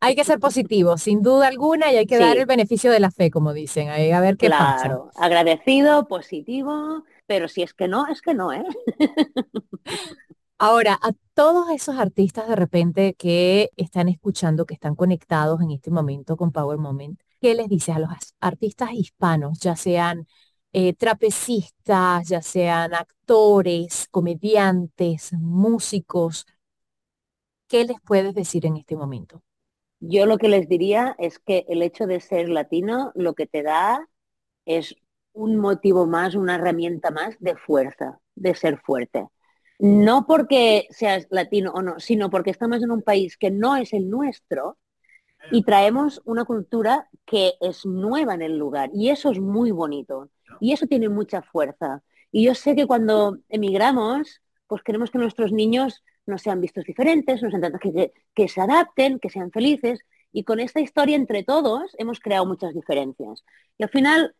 Hay 0.00 0.14
que 0.14 0.24
ser 0.24 0.38
positivo, 0.38 0.98
sin 0.98 1.22
duda 1.22 1.46
alguna, 1.48 1.90
y 1.92 1.96
hay 1.96 2.06
que 2.06 2.18
dar 2.18 2.36
el 2.36 2.46
beneficio 2.46 2.90
de 2.90 3.00
la 3.00 3.10
fe, 3.10 3.30
como 3.30 3.52
dicen. 3.52 3.88
Ahí, 3.88 4.10
a 4.10 4.20
ver 4.20 4.36
qué 4.36 4.48
claro, 4.48 5.10
agradecido, 5.16 6.06
positivo, 6.08 7.04
pero 7.26 7.48
si 7.48 7.62
es 7.62 7.72
que 7.72 7.88
no, 7.88 8.06
es 8.08 8.20
que 8.20 8.34
no, 8.34 8.52
¿eh? 8.52 8.64
Ahora, 10.58 10.98
a 11.02 11.12
todos 11.34 11.70
esos 11.70 11.96
artistas 11.96 12.48
de 12.48 12.56
repente 12.56 13.14
que 13.14 13.70
están 13.76 14.08
escuchando, 14.08 14.64
que 14.64 14.74
están 14.74 14.94
conectados 14.94 15.60
en 15.60 15.70
este 15.70 15.90
momento 15.90 16.36
con 16.36 16.50
Power 16.50 16.78
Moment, 16.78 17.20
¿qué 17.40 17.54
les 17.54 17.68
dices 17.68 17.94
a 17.94 17.98
los 17.98 18.10
artistas 18.40 18.92
hispanos, 18.92 19.58
ya 19.60 19.76
sean 19.76 20.26
eh, 20.78 20.92
trapecistas, 20.92 22.28
ya 22.28 22.42
sean 22.42 22.92
actores, 22.92 24.08
comediantes, 24.10 25.32
músicos. 25.32 26.44
¿Qué 27.66 27.86
les 27.86 27.98
puedes 28.02 28.34
decir 28.34 28.66
en 28.66 28.76
este 28.76 28.94
momento? 28.94 29.42
Yo 30.00 30.26
lo 30.26 30.36
que 30.36 30.48
les 30.48 30.68
diría 30.68 31.16
es 31.18 31.38
que 31.38 31.64
el 31.68 31.80
hecho 31.80 32.06
de 32.06 32.20
ser 32.20 32.50
latino 32.50 33.10
lo 33.14 33.32
que 33.32 33.46
te 33.46 33.62
da 33.62 34.06
es 34.66 34.94
un 35.32 35.56
motivo 35.56 36.06
más, 36.06 36.34
una 36.34 36.56
herramienta 36.56 37.10
más 37.10 37.36
de 37.40 37.56
fuerza, 37.56 38.20
de 38.34 38.54
ser 38.54 38.78
fuerte. 38.78 39.26
No 39.78 40.26
porque 40.26 40.88
seas 40.90 41.26
latino 41.30 41.72
o 41.72 41.80
no, 41.80 42.00
sino 42.00 42.28
porque 42.28 42.50
estamos 42.50 42.82
en 42.82 42.90
un 42.90 43.00
país 43.00 43.38
que 43.38 43.50
no 43.50 43.76
es 43.76 43.94
el 43.94 44.10
nuestro 44.10 44.76
y 45.50 45.62
traemos 45.62 46.20
una 46.24 46.44
cultura 46.44 47.08
que 47.24 47.54
es 47.60 47.86
nueva 47.86 48.34
en 48.34 48.42
el 48.42 48.56
lugar 48.58 48.90
y 48.92 49.10
eso 49.10 49.30
es 49.30 49.38
muy 49.40 49.70
bonito. 49.70 50.30
Y 50.60 50.72
eso 50.72 50.86
tiene 50.86 51.08
mucha 51.08 51.42
fuerza. 51.42 52.02
Y 52.32 52.44
yo 52.44 52.54
sé 52.54 52.74
que 52.74 52.86
cuando 52.86 53.38
emigramos, 53.48 54.40
pues 54.66 54.82
queremos 54.82 55.10
que 55.10 55.18
nuestros 55.18 55.52
niños 55.52 56.02
no 56.26 56.38
sean 56.38 56.60
vistos 56.60 56.84
diferentes, 56.84 57.42
nos 57.42 57.52
que, 57.80 58.12
que 58.34 58.48
se 58.48 58.60
adapten, 58.60 59.18
que 59.18 59.30
sean 59.30 59.50
felices. 59.50 60.00
Y 60.32 60.44
con 60.44 60.60
esta 60.60 60.80
historia 60.80 61.16
entre 61.16 61.44
todos 61.44 61.94
hemos 61.98 62.20
creado 62.20 62.46
muchas 62.46 62.74
diferencias. 62.74 63.44
Y 63.78 63.84
al 63.84 63.90
final 63.90 64.34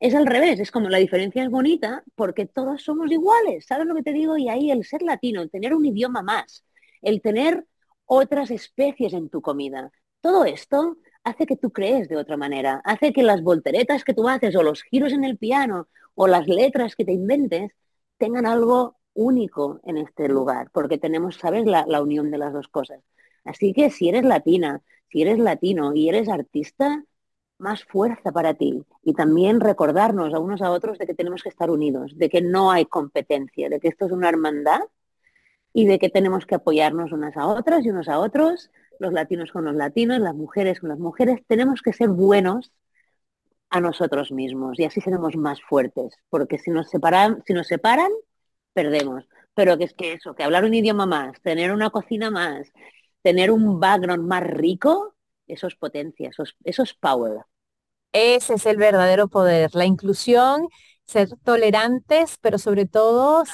es 0.00 0.14
al 0.14 0.26
revés, 0.26 0.58
es 0.60 0.70
como 0.70 0.88
la 0.88 0.98
diferencia 0.98 1.44
es 1.44 1.50
bonita 1.50 2.02
porque 2.16 2.46
todos 2.46 2.82
somos 2.82 3.10
iguales, 3.10 3.66
¿sabes 3.66 3.86
lo 3.86 3.94
que 3.94 4.02
te 4.02 4.12
digo? 4.12 4.36
Y 4.36 4.48
ahí 4.48 4.70
el 4.70 4.84
ser 4.84 5.02
latino, 5.02 5.42
el 5.42 5.50
tener 5.50 5.74
un 5.74 5.86
idioma 5.86 6.22
más, 6.22 6.64
el 7.02 7.22
tener 7.22 7.66
otras 8.04 8.50
especies 8.50 9.12
en 9.12 9.28
tu 9.28 9.40
comida, 9.40 9.92
todo 10.22 10.46
esto 10.46 10.96
hace 11.24 11.44
que 11.44 11.56
tú 11.56 11.70
crees 11.70 12.08
de 12.08 12.16
otra 12.16 12.38
manera, 12.38 12.80
hace 12.84 13.12
que 13.12 13.22
las 13.22 13.42
volteretas 13.42 14.04
que 14.04 14.14
tú 14.14 14.28
haces 14.28 14.56
o 14.56 14.62
los 14.62 14.82
giros 14.82 15.12
en 15.12 15.24
el 15.24 15.36
piano 15.36 15.88
o 16.14 16.26
las 16.26 16.48
letras 16.48 16.96
que 16.96 17.04
te 17.04 17.12
inventes 17.12 17.72
tengan 18.16 18.46
algo 18.46 18.96
único 19.14 19.80
en 19.84 19.98
este 19.98 20.28
lugar, 20.28 20.70
porque 20.72 20.96
tenemos, 20.96 21.36
¿sabes?, 21.36 21.66
la, 21.66 21.84
la 21.86 22.00
unión 22.00 22.30
de 22.30 22.38
las 22.38 22.52
dos 22.52 22.68
cosas. 22.68 23.00
Así 23.44 23.74
que 23.74 23.90
si 23.90 24.08
eres 24.08 24.24
latina, 24.24 24.80
si 25.10 25.22
eres 25.22 25.38
latino 25.38 25.94
y 25.94 26.08
eres 26.08 26.28
artista, 26.28 27.04
más 27.58 27.84
fuerza 27.84 28.32
para 28.32 28.54
ti. 28.54 28.84
Y 29.02 29.14
también 29.14 29.60
recordarnos 29.60 30.34
a 30.34 30.38
unos 30.38 30.62
a 30.62 30.70
otros 30.70 30.98
de 30.98 31.06
que 31.06 31.14
tenemos 31.14 31.42
que 31.42 31.48
estar 31.48 31.70
unidos, 31.70 32.16
de 32.16 32.28
que 32.28 32.42
no 32.42 32.70
hay 32.70 32.86
competencia, 32.86 33.68
de 33.68 33.80
que 33.80 33.88
esto 33.88 34.06
es 34.06 34.12
una 34.12 34.28
hermandad 34.28 34.80
y 35.72 35.86
de 35.86 35.98
que 35.98 36.10
tenemos 36.10 36.46
que 36.46 36.56
apoyarnos 36.56 37.12
unas 37.12 37.36
a 37.36 37.46
otras 37.46 37.84
y 37.84 37.90
unos 37.90 38.08
a 38.08 38.18
otros 38.18 38.70
los 39.02 39.12
latinos 39.12 39.52
con 39.52 39.64
los 39.64 39.74
latinos, 39.74 40.20
las 40.20 40.34
mujeres 40.34 40.80
con 40.80 40.88
las 40.88 40.98
mujeres, 40.98 41.40
tenemos 41.46 41.82
que 41.82 41.92
ser 41.92 42.08
buenos 42.08 42.72
a 43.68 43.80
nosotros 43.80 44.32
mismos 44.32 44.78
y 44.78 44.84
así 44.84 45.00
seremos 45.00 45.36
más 45.36 45.60
fuertes, 45.62 46.14
porque 46.30 46.58
si 46.58 46.70
nos 46.70 46.88
separan, 46.88 47.42
si 47.46 47.52
nos 47.52 47.66
separan, 47.66 48.10
perdemos. 48.72 49.24
Pero 49.54 49.76
que 49.76 49.84
es 49.84 49.92
que 49.92 50.14
eso, 50.14 50.34
que 50.34 50.44
hablar 50.44 50.64
un 50.64 50.72
idioma 50.72 51.04
más, 51.04 51.40
tener 51.42 51.72
una 51.72 51.90
cocina 51.90 52.30
más, 52.30 52.68
tener 53.22 53.50
un 53.50 53.80
background 53.80 54.26
más 54.26 54.44
rico, 54.44 55.14
eso 55.46 55.66
es 55.66 55.74
potencia, 55.74 56.30
eso 56.30 56.44
es, 56.44 56.54
eso 56.64 56.82
es 56.82 56.94
power. 56.94 57.42
Ese 58.12 58.54
es 58.54 58.66
el 58.66 58.76
verdadero 58.76 59.28
poder, 59.28 59.70
la 59.74 59.84
inclusión, 59.84 60.68
ser 61.04 61.28
tolerantes, 61.42 62.38
pero 62.40 62.58
sobre 62.58 62.86
todo 62.86 63.44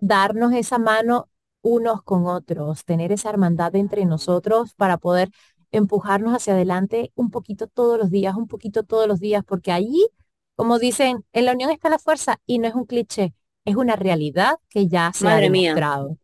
darnos 0.00 0.52
esa 0.52 0.78
mano 0.78 1.28
unos 1.68 2.02
con 2.02 2.26
otros, 2.26 2.84
tener 2.84 3.12
esa 3.12 3.28
hermandad 3.28 3.76
entre 3.76 4.06
nosotros 4.06 4.74
para 4.74 4.96
poder 4.96 5.30
empujarnos 5.70 6.34
hacia 6.34 6.54
adelante 6.54 7.12
un 7.14 7.30
poquito 7.30 7.66
todos 7.66 7.98
los 7.98 8.10
días, 8.10 8.34
un 8.34 8.48
poquito 8.48 8.84
todos 8.84 9.06
los 9.06 9.20
días, 9.20 9.44
porque 9.44 9.70
allí, 9.70 10.08
como 10.56 10.78
dicen, 10.78 11.24
en 11.32 11.44
la 11.44 11.52
unión 11.52 11.70
está 11.70 11.90
la 11.90 11.98
fuerza 11.98 12.40
y 12.46 12.58
no 12.58 12.68
es 12.68 12.74
un 12.74 12.86
cliché, 12.86 13.34
es 13.66 13.76
una 13.76 13.96
realidad 13.96 14.56
que 14.70 14.88
ya 14.88 15.12
se 15.12 15.28
ha 15.28 15.36
demostrado. 15.36 16.16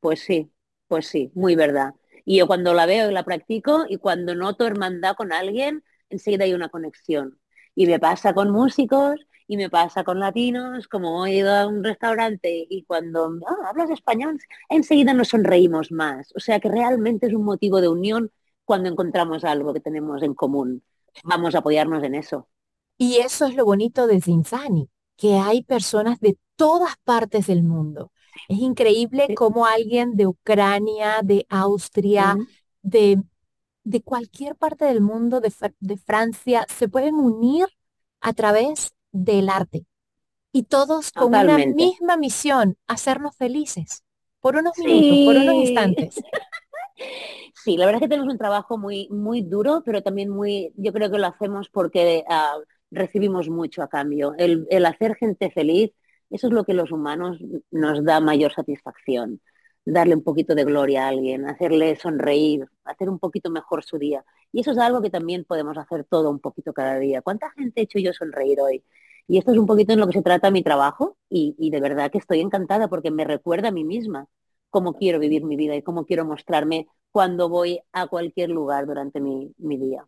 Pues 0.00 0.20
sí, 0.20 0.50
pues 0.88 1.06
sí, 1.06 1.30
muy 1.34 1.56
verdad. 1.56 1.92
Y 2.24 2.38
yo 2.38 2.46
cuando 2.46 2.72
la 2.72 2.86
veo 2.86 3.10
y 3.10 3.12
la 3.12 3.24
practico 3.24 3.84
y 3.88 3.98
cuando 3.98 4.34
noto 4.34 4.66
hermandad 4.66 5.14
con 5.14 5.32
alguien, 5.32 5.84
enseguida 6.08 6.44
hay 6.44 6.54
una 6.54 6.70
conexión. 6.70 7.38
Y 7.74 7.86
me 7.86 7.98
pasa 8.00 8.32
con 8.32 8.50
músicos 8.50 9.16
y 9.48 9.56
me 9.56 9.70
pasa 9.70 10.04
con 10.04 10.18
latinos, 10.20 10.88
como 10.88 11.24
he 11.26 11.36
ido 11.36 11.54
a 11.54 11.66
un 11.66 11.84
restaurante 11.84 12.66
y 12.68 12.84
cuando 12.84 13.38
ah, 13.46 13.68
hablas 13.68 13.90
español, 13.90 14.38
enseguida 14.68 15.14
nos 15.14 15.28
sonreímos 15.28 15.92
más. 15.92 16.32
O 16.34 16.40
sea 16.40 16.60
que 16.60 16.68
realmente 16.68 17.26
es 17.26 17.34
un 17.34 17.44
motivo 17.44 17.80
de 17.80 17.88
unión 17.88 18.30
cuando 18.64 18.88
encontramos 18.88 19.44
algo 19.44 19.72
que 19.72 19.80
tenemos 19.80 20.22
en 20.22 20.34
común. 20.34 20.82
Vamos 21.24 21.54
a 21.54 21.58
apoyarnos 21.58 22.02
en 22.02 22.14
eso. 22.14 22.48
Y 22.98 23.16
eso 23.18 23.46
es 23.46 23.54
lo 23.54 23.64
bonito 23.64 24.06
de 24.06 24.20
Zinzani, 24.20 24.88
que 25.16 25.34
hay 25.36 25.62
personas 25.62 26.18
de 26.20 26.38
todas 26.56 26.94
partes 27.04 27.46
del 27.46 27.62
mundo. 27.62 28.10
Es 28.48 28.58
increíble 28.58 29.34
cómo 29.34 29.66
alguien 29.66 30.16
de 30.16 30.26
Ucrania, 30.26 31.20
de 31.22 31.46
Austria, 31.48 32.36
de, 32.82 33.22
de 33.84 34.02
cualquier 34.02 34.56
parte 34.56 34.84
del 34.86 35.00
mundo, 35.00 35.40
de, 35.40 35.52
de 35.80 35.96
Francia, 35.96 36.66
se 36.68 36.88
pueden 36.88 37.14
unir 37.14 37.66
a 38.20 38.32
través 38.32 38.95
del 39.24 39.48
arte. 39.48 39.86
Y 40.52 40.64
todos 40.64 41.12
con 41.12 41.34
una 41.34 41.58
misma 41.58 42.16
misión, 42.16 42.76
hacernos 42.86 43.36
felices. 43.36 44.04
Por 44.40 44.56
unos 44.56 44.78
minutos, 44.78 45.24
por 45.26 45.36
unos 45.36 45.54
instantes. 45.54 46.22
Sí, 47.66 47.76
la 47.76 47.84
verdad 47.84 48.00
es 48.00 48.04
que 48.06 48.10
tenemos 48.10 48.32
un 48.32 48.38
trabajo 48.38 48.78
muy, 48.78 49.08
muy 49.10 49.42
duro, 49.42 49.82
pero 49.84 50.00
también 50.00 50.28
muy, 50.28 50.72
yo 50.76 50.92
creo 50.92 51.10
que 51.10 51.18
lo 51.18 51.26
hacemos 51.26 51.68
porque 51.68 52.24
uh, 52.28 52.62
recibimos 52.92 53.48
mucho 53.48 53.82
a 53.82 53.88
cambio. 53.88 54.34
El, 54.38 54.68
el, 54.70 54.86
hacer 54.86 55.16
gente 55.16 55.50
feliz, 55.50 55.90
eso 56.30 56.46
es 56.46 56.52
lo 56.52 56.64
que 56.64 56.74
los 56.74 56.92
humanos 56.92 57.38
nos 57.72 58.04
da 58.04 58.20
mayor 58.20 58.52
satisfacción. 58.52 59.40
Darle 59.84 60.14
un 60.14 60.22
poquito 60.22 60.54
de 60.54 60.62
gloria 60.62 61.06
a 61.06 61.08
alguien, 61.08 61.44
hacerle 61.48 61.96
sonreír, 61.96 62.68
hacer 62.84 63.08
un 63.10 63.18
poquito 63.18 63.50
mejor 63.50 63.82
su 63.84 63.98
día. 63.98 64.24
Y 64.52 64.60
eso 64.60 64.70
es 64.70 64.78
algo 64.78 65.02
que 65.02 65.10
también 65.10 65.44
podemos 65.44 65.76
hacer 65.76 66.04
todo 66.04 66.30
un 66.30 66.38
poquito 66.38 66.72
cada 66.72 67.00
día. 67.00 67.20
¿Cuánta 67.20 67.50
gente 67.50 67.80
he 67.80 67.84
hecho 67.84 67.98
yo 67.98 68.12
sonreír 68.12 68.60
hoy? 68.60 68.84
Y 69.28 69.38
esto 69.38 69.52
es 69.52 69.58
un 69.58 69.66
poquito 69.66 69.92
en 69.92 70.00
lo 70.00 70.06
que 70.06 70.12
se 70.12 70.22
trata 70.22 70.50
mi 70.50 70.62
trabajo 70.62 71.16
y, 71.28 71.70
de 71.70 71.80
verdad 71.80 72.10
que 72.10 72.18
estoy 72.18 72.40
encantada 72.40 72.88
porque 72.88 73.10
me 73.10 73.24
recuerda 73.24 73.68
a 73.68 73.72
mí 73.72 73.84
misma 73.84 74.28
cómo 74.70 74.94
quiero 74.94 75.18
vivir 75.18 75.44
mi 75.44 75.56
vida 75.56 75.74
y 75.74 75.82
cómo 75.82 76.04
quiero 76.04 76.24
mostrarme 76.24 76.86
cuando 77.10 77.48
voy 77.48 77.80
a 77.92 78.06
cualquier 78.06 78.50
lugar 78.50 78.86
durante 78.86 79.20
mi, 79.20 79.52
mi 79.58 79.78
día. 79.78 80.06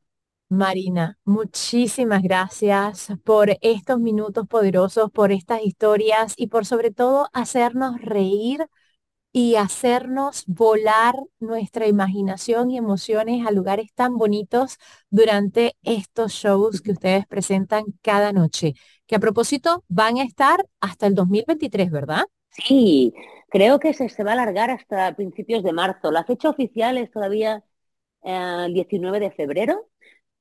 Marina, 0.51 1.19
muchísimas 1.25 2.23
gracias 2.23 3.09
por 3.25 3.51
estos 3.61 3.99
minutos 3.99 4.47
poderosos, 4.47 5.11
por 5.11 5.31
estas 5.31 5.63
historias 5.63 6.35
y 6.37 6.47
por 6.47 6.65
sobre 6.65 6.91
todo 6.91 7.29
hacernos 7.33 8.01
reír 8.01 8.67
y 9.33 9.57
hacernos 9.57 10.45
volar 10.47 11.15
nuestra 11.39 11.87
imaginación 11.87 12.71
y 12.71 12.79
emociones 12.79 13.47
a 13.47 13.51
lugares 13.51 13.93
tan 13.95 14.17
bonitos 14.17 14.79
durante 15.11 15.77
estos 15.83 16.33
shows 16.33 16.81
que 16.81 16.93
ustedes 16.93 17.27
presentan 17.27 17.85
cada 18.03 18.33
noche, 18.33 18.75
que 19.09 19.17
a 19.17 19.19
propósito 19.19 19.83
van 19.89 20.19
a 20.19 20.23
estar 20.23 20.65
hasta 20.81 21.07
el 21.07 21.17
2023, 21.17 21.91
¿verdad? 21.91 22.27
Sí, 22.51 23.15
creo 23.49 23.81
que 23.81 23.95
se, 23.95 24.11
se 24.11 24.23
va 24.23 24.31
a 24.31 24.35
alargar 24.35 24.71
hasta 24.71 25.17
principios 25.17 25.65
de 25.65 25.73
marzo. 25.73 26.13
La 26.13 26.23
fecha 26.25 26.51
oficial 26.51 26.99
es 26.99 27.11
todavía 27.11 27.65
eh, 28.23 28.65
el 28.67 28.75
19 28.75 29.19
de 29.19 29.31
febrero, 29.31 29.89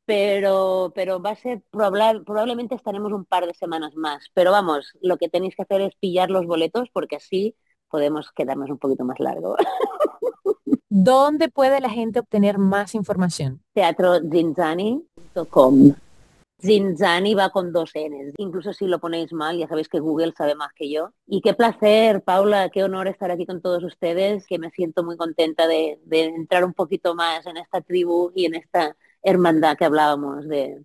pero, 0.05 0.91
pero 0.93 1.21
va 1.21 1.29
a 1.31 1.35
ser, 1.35 1.63
probablemente 1.71 2.75
estaremos 2.75 3.13
un 3.13 3.25
par 3.25 3.47
de 3.47 3.53
semanas 3.53 3.95
más. 3.95 4.25
Pero 4.33 4.51
vamos, 4.51 4.91
lo 5.01 5.17
que 5.17 5.29
tenéis 5.29 5.55
que 5.55 5.61
hacer 5.63 5.79
es 5.81 5.95
pillar 5.99 6.29
los 6.29 6.45
boletos 6.45 6.89
porque 6.93 7.15
así 7.15 7.55
podemos 7.89 8.31
quedarnos 8.35 8.69
un 8.69 8.79
poquito 8.79 9.05
más 9.05 9.17
largo. 9.19 9.55
¿Dónde 10.89 11.49
puede 11.49 11.79
la 11.79 11.89
gente 11.89 12.19
obtener 12.19 12.57
más 12.57 12.95
información? 12.95 13.61
teatrozinzani.com. 13.73 15.93
Zinzani 16.59 17.35
va 17.35 17.49
con 17.49 17.71
dos 17.71 17.91
Ns. 17.95 18.33
Incluso 18.37 18.73
si 18.73 18.87
lo 18.87 18.99
ponéis 18.99 19.31
mal, 19.31 19.57
ya 19.57 19.67
sabéis 19.67 19.89
que 19.89 19.99
Google 19.99 20.33
sabe 20.35 20.55
más 20.55 20.73
que 20.73 20.89
yo. 20.89 21.13
Y 21.27 21.41
qué 21.41 21.53
placer, 21.53 22.23
Paula, 22.23 22.69
qué 22.69 22.83
honor 22.83 23.07
estar 23.07 23.29
aquí 23.31 23.45
con 23.45 23.61
todos 23.61 23.83
ustedes, 23.83 24.47
que 24.47 24.57
me 24.57 24.71
siento 24.71 25.03
muy 25.03 25.17
contenta 25.17 25.67
de, 25.67 25.99
entrar 26.09 26.65
un 26.65 26.73
poquito 26.73 27.15
más 27.15 27.45
en 27.45 27.57
esta 27.57 27.81
tribu 27.81 28.31
y 28.33 28.45
en 28.45 28.55
esta 28.55 28.95
hermandad 29.21 29.77
que 29.77 29.85
hablábamos 29.85 30.47
de, 30.47 30.83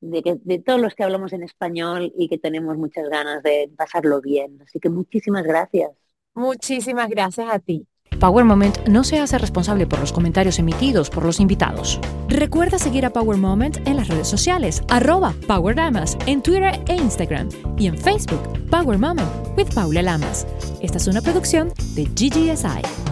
que, 0.00 0.38
de 0.42 0.58
todos 0.58 0.80
los 0.80 0.94
que 0.94 1.04
hablamos 1.04 1.32
en 1.32 1.42
español 1.42 2.12
y 2.16 2.28
que 2.28 2.38
tenemos 2.38 2.76
muchas 2.78 3.08
ganas 3.08 3.42
de 3.42 3.70
pasarlo 3.76 4.20
bien. 4.20 4.60
Así 4.62 4.80
que 4.80 4.88
muchísimas 4.88 5.44
gracias. 5.44 5.90
Muchísimas 6.34 7.10
gracias 7.10 7.48
a 7.50 7.58
ti. 7.58 7.86
Power 8.20 8.44
Moment 8.44 8.86
no 8.86 9.02
se 9.02 9.18
hace 9.18 9.38
responsable 9.38 9.86
por 9.86 9.98
los 9.98 10.12
comentarios 10.12 10.58
emitidos 10.58 11.08
por 11.08 11.24
los 11.24 11.40
invitados. 11.40 11.98
Recuerda 12.28 12.78
seguir 12.78 13.06
a 13.06 13.12
Power 13.14 13.38
Moment 13.38 13.78
en 13.88 13.96
las 13.96 14.08
redes 14.08 14.28
sociales, 14.28 14.82
arroba 14.88 15.34
Power 15.48 15.74
Lamas, 15.74 16.18
en 16.26 16.42
Twitter 16.42 16.78
e 16.86 16.96
Instagram, 16.96 17.48
y 17.78 17.86
en 17.86 17.96
Facebook, 17.96 18.42
Power 18.68 18.98
Moment 18.98 19.30
with 19.56 19.72
Paula 19.74 20.02
Lamas. 20.02 20.46
Esta 20.82 20.98
es 20.98 21.06
una 21.06 21.22
producción 21.22 21.72
de 21.94 22.04
GGSI. 22.04 23.09